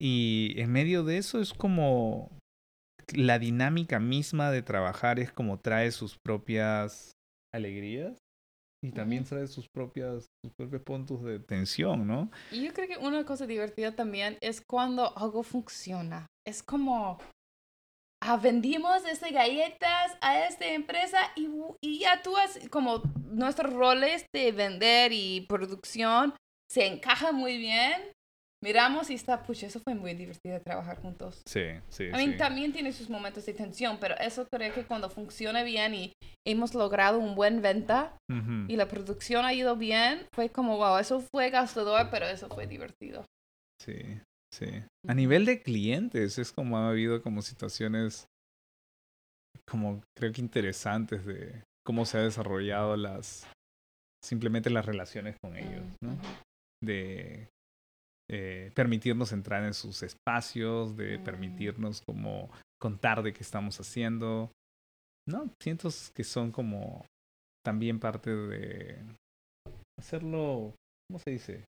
Y 0.00 0.54
en 0.56 0.70
medio 0.70 1.02
de 1.04 1.16
eso 1.16 1.40
es 1.40 1.54
como 1.54 2.30
la 3.14 3.38
dinámica 3.38 4.00
misma 4.00 4.50
de 4.50 4.62
trabajar 4.62 5.18
es 5.18 5.32
como 5.32 5.58
trae 5.58 5.90
sus 5.90 6.16
propias 6.22 7.12
alegrías 7.52 8.18
y 8.82 8.92
también 8.92 9.24
trae 9.24 9.46
sus 9.46 9.68
propias 9.68 10.26
sus 10.42 10.52
propios 10.54 10.82
puntos 10.82 11.22
de 11.22 11.38
tensión, 11.38 12.06
¿no? 12.06 12.30
Y 12.50 12.64
yo 12.64 12.72
creo 12.72 12.88
que 12.88 12.96
una 12.96 13.24
cosa 13.24 13.46
divertida 13.46 13.94
también 13.94 14.38
es 14.40 14.60
cuando 14.60 15.16
algo 15.16 15.42
funciona. 15.42 16.26
Es 16.46 16.62
como, 16.62 17.18
ah, 18.22 18.36
vendimos 18.36 19.04
estas 19.04 19.32
galletas 19.32 20.16
a 20.20 20.46
esta 20.46 20.66
empresa 20.66 21.18
y, 21.36 21.48
y 21.82 22.00
ya 22.00 22.22
tú 22.22 22.36
has, 22.36 22.58
como 22.70 23.02
nuestros 23.30 23.72
roles 23.72 24.24
de 24.34 24.52
vender 24.52 25.12
y 25.12 25.42
producción 25.42 26.34
se 26.70 26.86
encaja 26.86 27.32
muy 27.32 27.58
bien. 27.58 28.12
Miramos 28.62 29.08
y 29.08 29.14
está, 29.14 29.42
pucha, 29.42 29.66
eso 29.66 29.80
fue 29.80 29.94
muy 29.94 30.12
divertido 30.12 30.54
de 30.54 30.60
trabajar 30.60 31.00
juntos. 31.00 31.40
Sí, 31.46 31.62
sí, 31.88 32.04
I 32.04 32.12
mean, 32.12 32.32
sí. 32.32 32.36
también 32.36 32.72
tiene 32.72 32.92
sus 32.92 33.08
momentos 33.08 33.46
de 33.46 33.54
tensión, 33.54 33.96
pero 33.98 34.16
eso 34.18 34.46
creo 34.52 34.74
que 34.74 34.84
cuando 34.84 35.08
funciona 35.08 35.62
bien 35.62 35.94
y 35.94 36.12
hemos 36.46 36.74
logrado 36.74 37.18
un 37.18 37.34
buen 37.34 37.62
venta 37.62 38.16
y 38.68 38.76
la 38.76 38.86
producción 38.86 39.44
ha 39.46 39.54
ido 39.54 39.76
bien, 39.76 40.26
fue 40.34 40.50
como, 40.50 40.76
wow, 40.76 40.98
eso 40.98 41.24
fue 41.32 41.48
gastador, 41.50 42.08
pero 42.10 42.26
eso 42.26 42.48
fue 42.48 42.66
divertido. 42.66 43.24
Sí, 43.82 44.20
sí. 44.52 44.66
A 45.08 45.14
nivel 45.14 45.46
de 45.46 45.62
clientes, 45.62 46.38
es 46.38 46.52
como 46.52 46.76
ha 46.76 46.90
habido 46.90 47.22
como 47.22 47.40
situaciones 47.40 48.26
como 49.66 50.02
creo 50.16 50.32
que 50.32 50.40
interesantes 50.40 51.24
de 51.24 51.62
cómo 51.84 52.04
se 52.04 52.18
ha 52.18 52.22
desarrollado 52.22 52.96
las 52.96 53.46
simplemente 54.22 54.68
las 54.68 54.84
relaciones 54.84 55.36
con 55.42 55.56
ellos, 55.56 55.84
¿no? 56.02 56.18
De 56.82 57.48
eh, 58.32 58.70
permitirnos 58.76 59.32
entrar 59.32 59.64
en 59.64 59.74
sus 59.74 60.02
espacios, 60.04 60.96
de 60.96 61.18
Mm. 61.18 61.24
permitirnos 61.24 62.00
como 62.02 62.48
contar 62.80 63.22
de 63.24 63.32
qué 63.32 63.42
estamos 63.42 63.80
haciendo. 63.80 64.52
No, 65.28 65.50
siento 65.60 65.88
que 66.14 66.22
son 66.24 66.52
como 66.52 67.04
también 67.64 67.98
parte 67.98 68.30
de 68.30 68.98
hacerlo, 69.98 70.74
¿cómo 71.08 71.18
se 71.18 71.30
dice? 71.32 71.64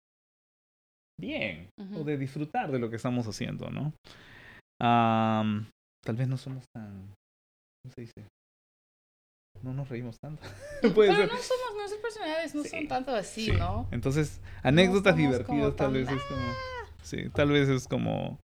Bien, 1.21 1.69
o 1.95 2.05
de 2.05 2.19
disfrutar 2.19 2.71
de 2.73 2.79
lo 2.79 2.91
que 2.91 2.97
estamos 2.97 3.27
haciendo, 3.27 3.71
¿no? 3.71 3.93
Tal 4.81 6.17
vez 6.17 6.29
no 6.29 6.37
somos 6.37 6.65
tan, 6.75 7.13
¿cómo 7.83 7.95
se 7.95 8.01
dice? 8.03 8.27
No 9.67 9.73
nos 9.75 9.89
reímos 9.89 10.17
tanto. 10.21 10.43
Puede 10.95 11.11
Pero 11.11 11.23
ser. 11.23 11.29
no 11.33 11.39
somos, 11.39 11.75
nuestras 11.77 12.01
personalidades 12.01 12.55
no 12.55 12.63
Sí, 12.63 12.69
son 12.69 12.87
tanto 12.87 13.11
así, 13.17 13.47
Sí. 13.47 13.53
¿no? 13.53 13.89
Entonces, 13.91 14.41
anécdotas 14.63 15.17
divertidas 15.17 15.75
tal 15.75 15.87
tan, 15.87 15.93
vez 15.93 16.09
es 16.09 16.23
como... 16.23 16.43
Sí, 17.03 17.31
tal 17.31 17.49
vez 17.51 17.69
es 17.69 17.89
como... 17.89 18.39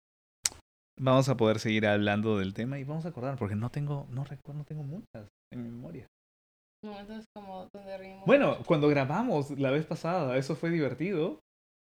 Vamos 1.00 1.30
a 1.30 1.38
poder 1.38 1.60
seguir 1.60 1.86
hablando 1.86 2.40
del 2.40 2.56
tema 2.56 2.80
y 2.80 2.84
vamos 2.84 3.06
a 3.06 3.10
acordar, 3.10 3.38
porque 3.38 3.56
no 3.56 3.70
tengo, 3.70 4.08
no 4.10 4.24
recuerdo, 4.24 4.58
no 4.60 4.66
tengo 4.66 4.82
muchas 4.84 5.28
en 5.54 5.64
mi 5.64 5.70
memoria. 5.70 6.08
Momentos 6.84 7.26
como 7.36 7.68
donde 7.72 7.98
reímos. 8.00 8.26
Bueno, 8.26 8.58
cuando 8.66 8.88
grabamos 8.88 9.52
la 9.60 9.70
vez 9.70 9.86
pasada, 9.86 10.38
eso 10.38 10.56
fue 10.56 10.72
divertido. 10.72 11.40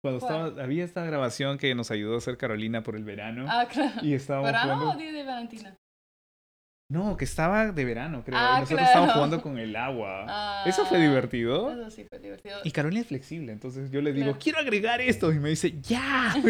Cuando 0.04 0.18
¿Cuál? 0.18 0.46
estaba, 0.48 0.62
había 0.64 0.84
esta 0.84 1.04
grabación 1.04 1.58
que 1.58 1.72
nos 1.76 1.92
ayudó 1.92 2.16
a 2.16 2.18
hacer 2.18 2.36
Carolina 2.36 2.82
por 2.82 2.96
el 2.96 3.04
verano. 3.04 3.46
Ah, 3.48 3.66
claro. 3.70 4.00
y 4.02 4.14
estábamos 4.14 4.48
¿Verano 4.50 4.74
jugando... 4.74 4.94
o 4.96 4.98
día 5.00 5.12
de 5.12 5.22
Valentina? 5.24 5.76
No, 6.92 7.16
que 7.16 7.24
estaba 7.24 7.72
de 7.72 7.84
verano, 7.86 8.22
creo. 8.22 8.38
Ah, 8.38 8.56
y 8.56 8.60
nosotros 8.60 8.78
claro. 8.80 8.86
estábamos 8.86 9.14
jugando 9.14 9.40
con 9.42 9.58
el 9.58 9.74
agua. 9.76 10.26
Ah, 10.28 10.64
Eso 10.66 10.84
fue 10.84 11.00
divertido. 11.00 11.72
Eso 11.72 11.90
sí 11.90 12.04
fue 12.08 12.18
divertido. 12.18 12.58
Y 12.64 12.70
Carolina 12.70 13.00
es 13.00 13.06
flexible, 13.06 13.50
entonces 13.50 13.90
yo 13.90 14.02
le 14.02 14.12
digo, 14.12 14.26
Claro. 14.26 14.38
quiero 14.42 14.58
agregar 14.58 15.00
esto. 15.00 15.32
Y 15.32 15.38
me 15.38 15.48
dice, 15.48 15.72
¡ya! 15.80 16.34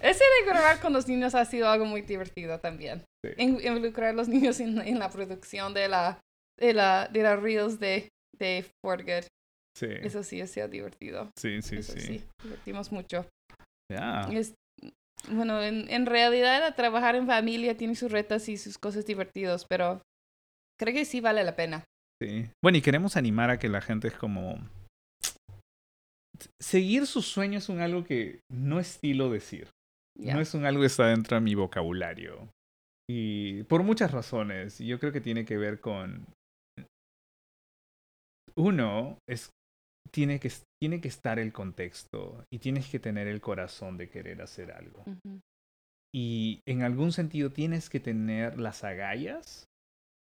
Ese 0.00 0.24
de 0.24 0.46
grabar 0.46 0.80
con 0.80 0.92
los 0.92 1.06
niños 1.06 1.34
ha 1.34 1.44
sido 1.44 1.68
algo 1.68 1.84
muy 1.84 2.02
divertido 2.02 2.58
también. 2.58 3.04
Sí. 3.24 3.32
In- 3.38 3.60
involucrar 3.64 4.08
a 4.10 4.12
los 4.14 4.28
niños 4.28 4.58
en, 4.60 4.80
en 4.80 4.98
la 4.98 5.10
producción 5.10 5.74
de 5.74 5.88
la 5.88 6.18
de 6.58 6.74
la 6.74 7.06
de 7.08 7.22
las 7.22 7.40
reels 7.40 7.78
de 7.78 8.08
de 8.38 8.64
For 8.84 9.02
Good. 9.04 9.24
sí, 9.78 9.86
Eso 10.02 10.22
sí 10.22 10.40
ha 10.40 10.46
sido 10.46 10.66
divertido. 10.68 11.30
sí, 11.38 11.62
sí, 11.62 11.76
Eso 11.76 11.92
sí. 11.92 12.00
sí, 12.00 12.24
divertimos 12.42 12.90
mucho. 12.90 13.26
Ya. 13.92 14.28
Es, 14.32 14.54
bueno, 15.28 15.62
en, 15.62 15.90
en 15.90 16.06
realidad 16.06 16.64
a 16.64 16.74
trabajar 16.74 17.16
en 17.16 17.26
familia 17.26 17.76
tiene 17.76 17.94
sus 17.94 18.10
retas 18.10 18.48
y 18.48 18.56
sus 18.56 18.78
cosas 18.78 19.06
divertidas, 19.06 19.64
pero 19.64 20.02
creo 20.78 20.94
que 20.94 21.04
sí 21.04 21.20
vale 21.20 21.44
la 21.44 21.56
pena. 21.56 21.84
Sí. 22.22 22.50
Bueno, 22.62 22.78
y 22.78 22.82
queremos 22.82 23.16
animar 23.16 23.50
a 23.50 23.58
que 23.58 23.68
la 23.68 23.80
gente 23.80 24.08
es 24.08 24.14
como... 24.14 24.58
Seguir 26.60 27.06
sus 27.06 27.26
sueños 27.26 27.64
es 27.64 27.68
un 27.68 27.80
algo 27.80 28.04
que 28.04 28.40
no 28.50 28.80
estilo 28.80 29.30
decir. 29.30 29.68
No 30.18 30.40
es 30.40 30.54
un 30.54 30.64
algo 30.64 30.80
que 30.80 30.86
está 30.86 31.06
dentro 31.06 31.36
de 31.36 31.42
mi 31.42 31.54
vocabulario. 31.54 32.48
Y 33.08 33.62
por 33.64 33.82
muchas 33.82 34.12
razones. 34.12 34.78
Yo 34.78 34.98
creo 35.00 35.12
que 35.12 35.20
tiene 35.20 35.44
que 35.44 35.56
ver 35.56 35.80
con... 35.80 36.26
Uno, 38.54 39.18
es... 39.28 39.50
Tiene 40.10 40.40
que, 40.40 40.50
tiene 40.82 41.00
que 41.00 41.08
estar 41.08 41.38
el 41.38 41.52
contexto 41.52 42.44
y 42.52 42.58
tienes 42.58 42.88
que 42.88 42.98
tener 42.98 43.28
el 43.28 43.40
corazón 43.40 43.96
de 43.96 44.08
querer 44.08 44.42
hacer 44.42 44.72
algo. 44.72 45.02
Ujú. 45.06 45.40
Y 46.14 46.60
en 46.66 46.82
algún 46.82 47.12
sentido 47.12 47.50
tienes 47.52 47.88
que 47.88 48.00
tener 48.00 48.58
las 48.58 48.82
agallas, 48.82 49.66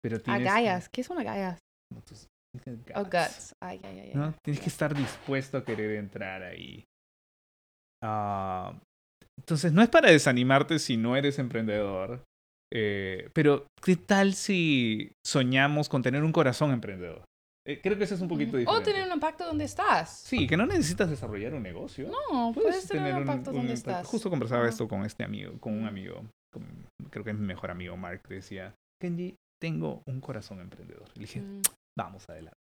pero 0.03 0.21
tienes... 0.21 0.43
que- 0.43 0.49
Agallas, 0.49 0.89
¿qué 0.91 1.03
son 1.03 1.19
agallas? 1.19 1.59
como 1.91 2.03
tus- 2.03 2.27
dicen 2.55 2.85
Oh, 2.95 3.05
guts, 3.05 3.13
guts. 3.13 3.53
Ay, 3.63 3.81
ay, 3.85 4.01
ay. 4.01 4.11
¿no? 4.15 4.35
Tienes 4.45 4.63
que 4.63 4.69
estar 4.69 4.95
dispuesto 4.95 5.57
a 5.57 5.65
querer 5.65 5.93
entrar 5.97 6.43
ahí. 6.43 6.85
Ah, 8.03 8.79
entonces, 9.39 9.73
no 9.73 9.83
es 9.83 9.89
para 9.89 10.11
desanimarte 10.11 10.79
si 10.79 10.97
no 10.97 11.17
eres 11.17 11.39
emprendedor, 11.39 12.23
eh, 12.73 13.31
pero 13.33 13.67
¿qué 13.83 13.97
tal 13.97 14.35
si 14.35 15.13
soñamos 15.27 15.89
con 15.89 16.03
tener 16.03 16.23
un 16.25 16.33
corazón 16.33 16.73
emprendedor? 16.73 17.25
Eh, 17.69 17.81
creo 17.83 17.99
que 17.99 18.05
eso 18.05 18.15
es 18.15 18.21
un 18.23 18.29
poquito 18.29 18.57
diferente. 18.57 18.81
O 18.81 18.83
tener 18.83 19.07
un 19.07 19.13
impacto 19.13 19.45
donde 19.45 19.65
estás. 19.65 20.21
Sí, 20.21 20.47
que 20.47 20.57
no 20.57 20.65
necesitas 20.65 21.11
desarrollar 21.11 21.53
un 21.55 21.63
negocio. 21.63 22.09
No, 22.09 22.53
puedes, 22.55 22.89
tener, 22.89 23.13
un 23.15 23.21
impacto 23.21 23.51
un 23.51 23.57
donde 23.59 23.73
impacto. 23.75 23.91
estás. 23.91 24.07
Justo 24.07 24.31
conversaba 24.31 24.67
esto 24.69 24.89
con 24.89 25.05
este 25.05 25.23
amigo, 25.25 25.53
con 25.61 25.75
un 25.79 25.87
amigo, 25.87 26.25
con- 26.53 26.87
creo 27.11 27.25
que 27.25 27.31
es 27.31 27.37
mi 27.37 27.47
mejor 27.47 27.71
amigo 27.71 27.95
Mark, 27.97 28.23
decía, 28.29 28.75
Kenji, 29.03 29.35
tengo 29.61 30.03
un 30.07 30.21
corazón 30.21 30.61
emprendedor. 30.61 31.09
Le 31.15 31.21
dije, 31.21 31.41
Mm. 31.43 31.61
vamos 31.99 32.25
adelante. 32.31 32.57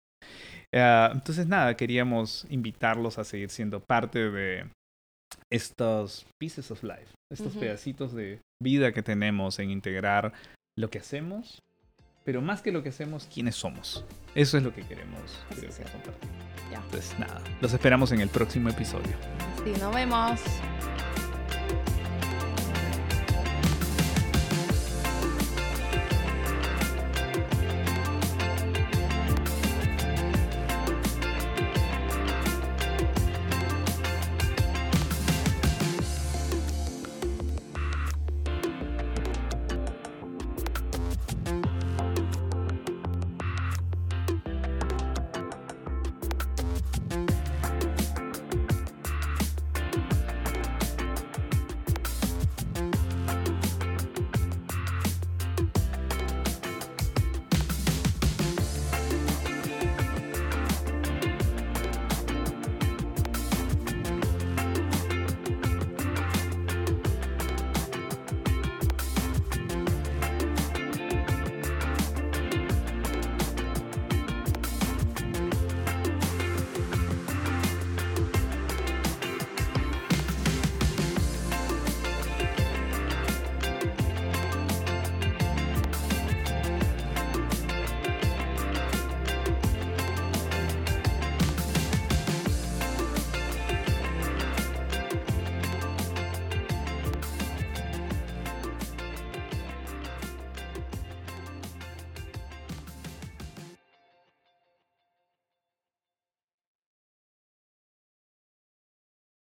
Ah, 0.73 1.11
entonces, 1.13 1.45
nada, 1.45 1.75
queríamos 1.77 2.47
invitarlos 2.49 3.19
a 3.19 3.23
seguir 3.23 3.51
siendo 3.51 3.79
parte 3.81 4.31
de 4.31 4.65
estos 5.51 6.25
pieces 6.41 6.71
of 6.71 6.83
life, 6.83 7.13
estos 7.31 7.55
pedacitos 7.55 8.13
de 8.13 8.39
vida 8.61 8.91
que 8.91 9.03
tenemos 9.03 9.59
en 9.59 9.69
integrar 9.69 10.33
lo 10.77 10.89
que 10.89 10.97
hacemos, 10.99 11.59
pero 12.25 12.41
más 12.41 12.61
que 12.61 12.71
lo 12.71 12.83
que 12.83 12.89
hacemos, 12.89 13.29
quiénes 13.31 13.55
somos. 13.55 14.03
Eso 14.33 14.57
es 14.57 14.63
lo 14.63 14.73
que 14.73 14.81
queremos 14.81 15.21
creo 15.49 15.69
que 15.69 15.83
compartir. 15.83 16.29
Ya. 16.71 16.79
Entonces, 16.79 17.17
nada, 17.19 17.39
los 17.61 17.71
esperamos 17.71 18.11
en 18.11 18.19
el 18.19 18.27
próximo 18.29 18.67
episodio. 18.69 19.13
Sí, 19.63 19.71
nos 19.79 19.93
vemos. 19.93 20.41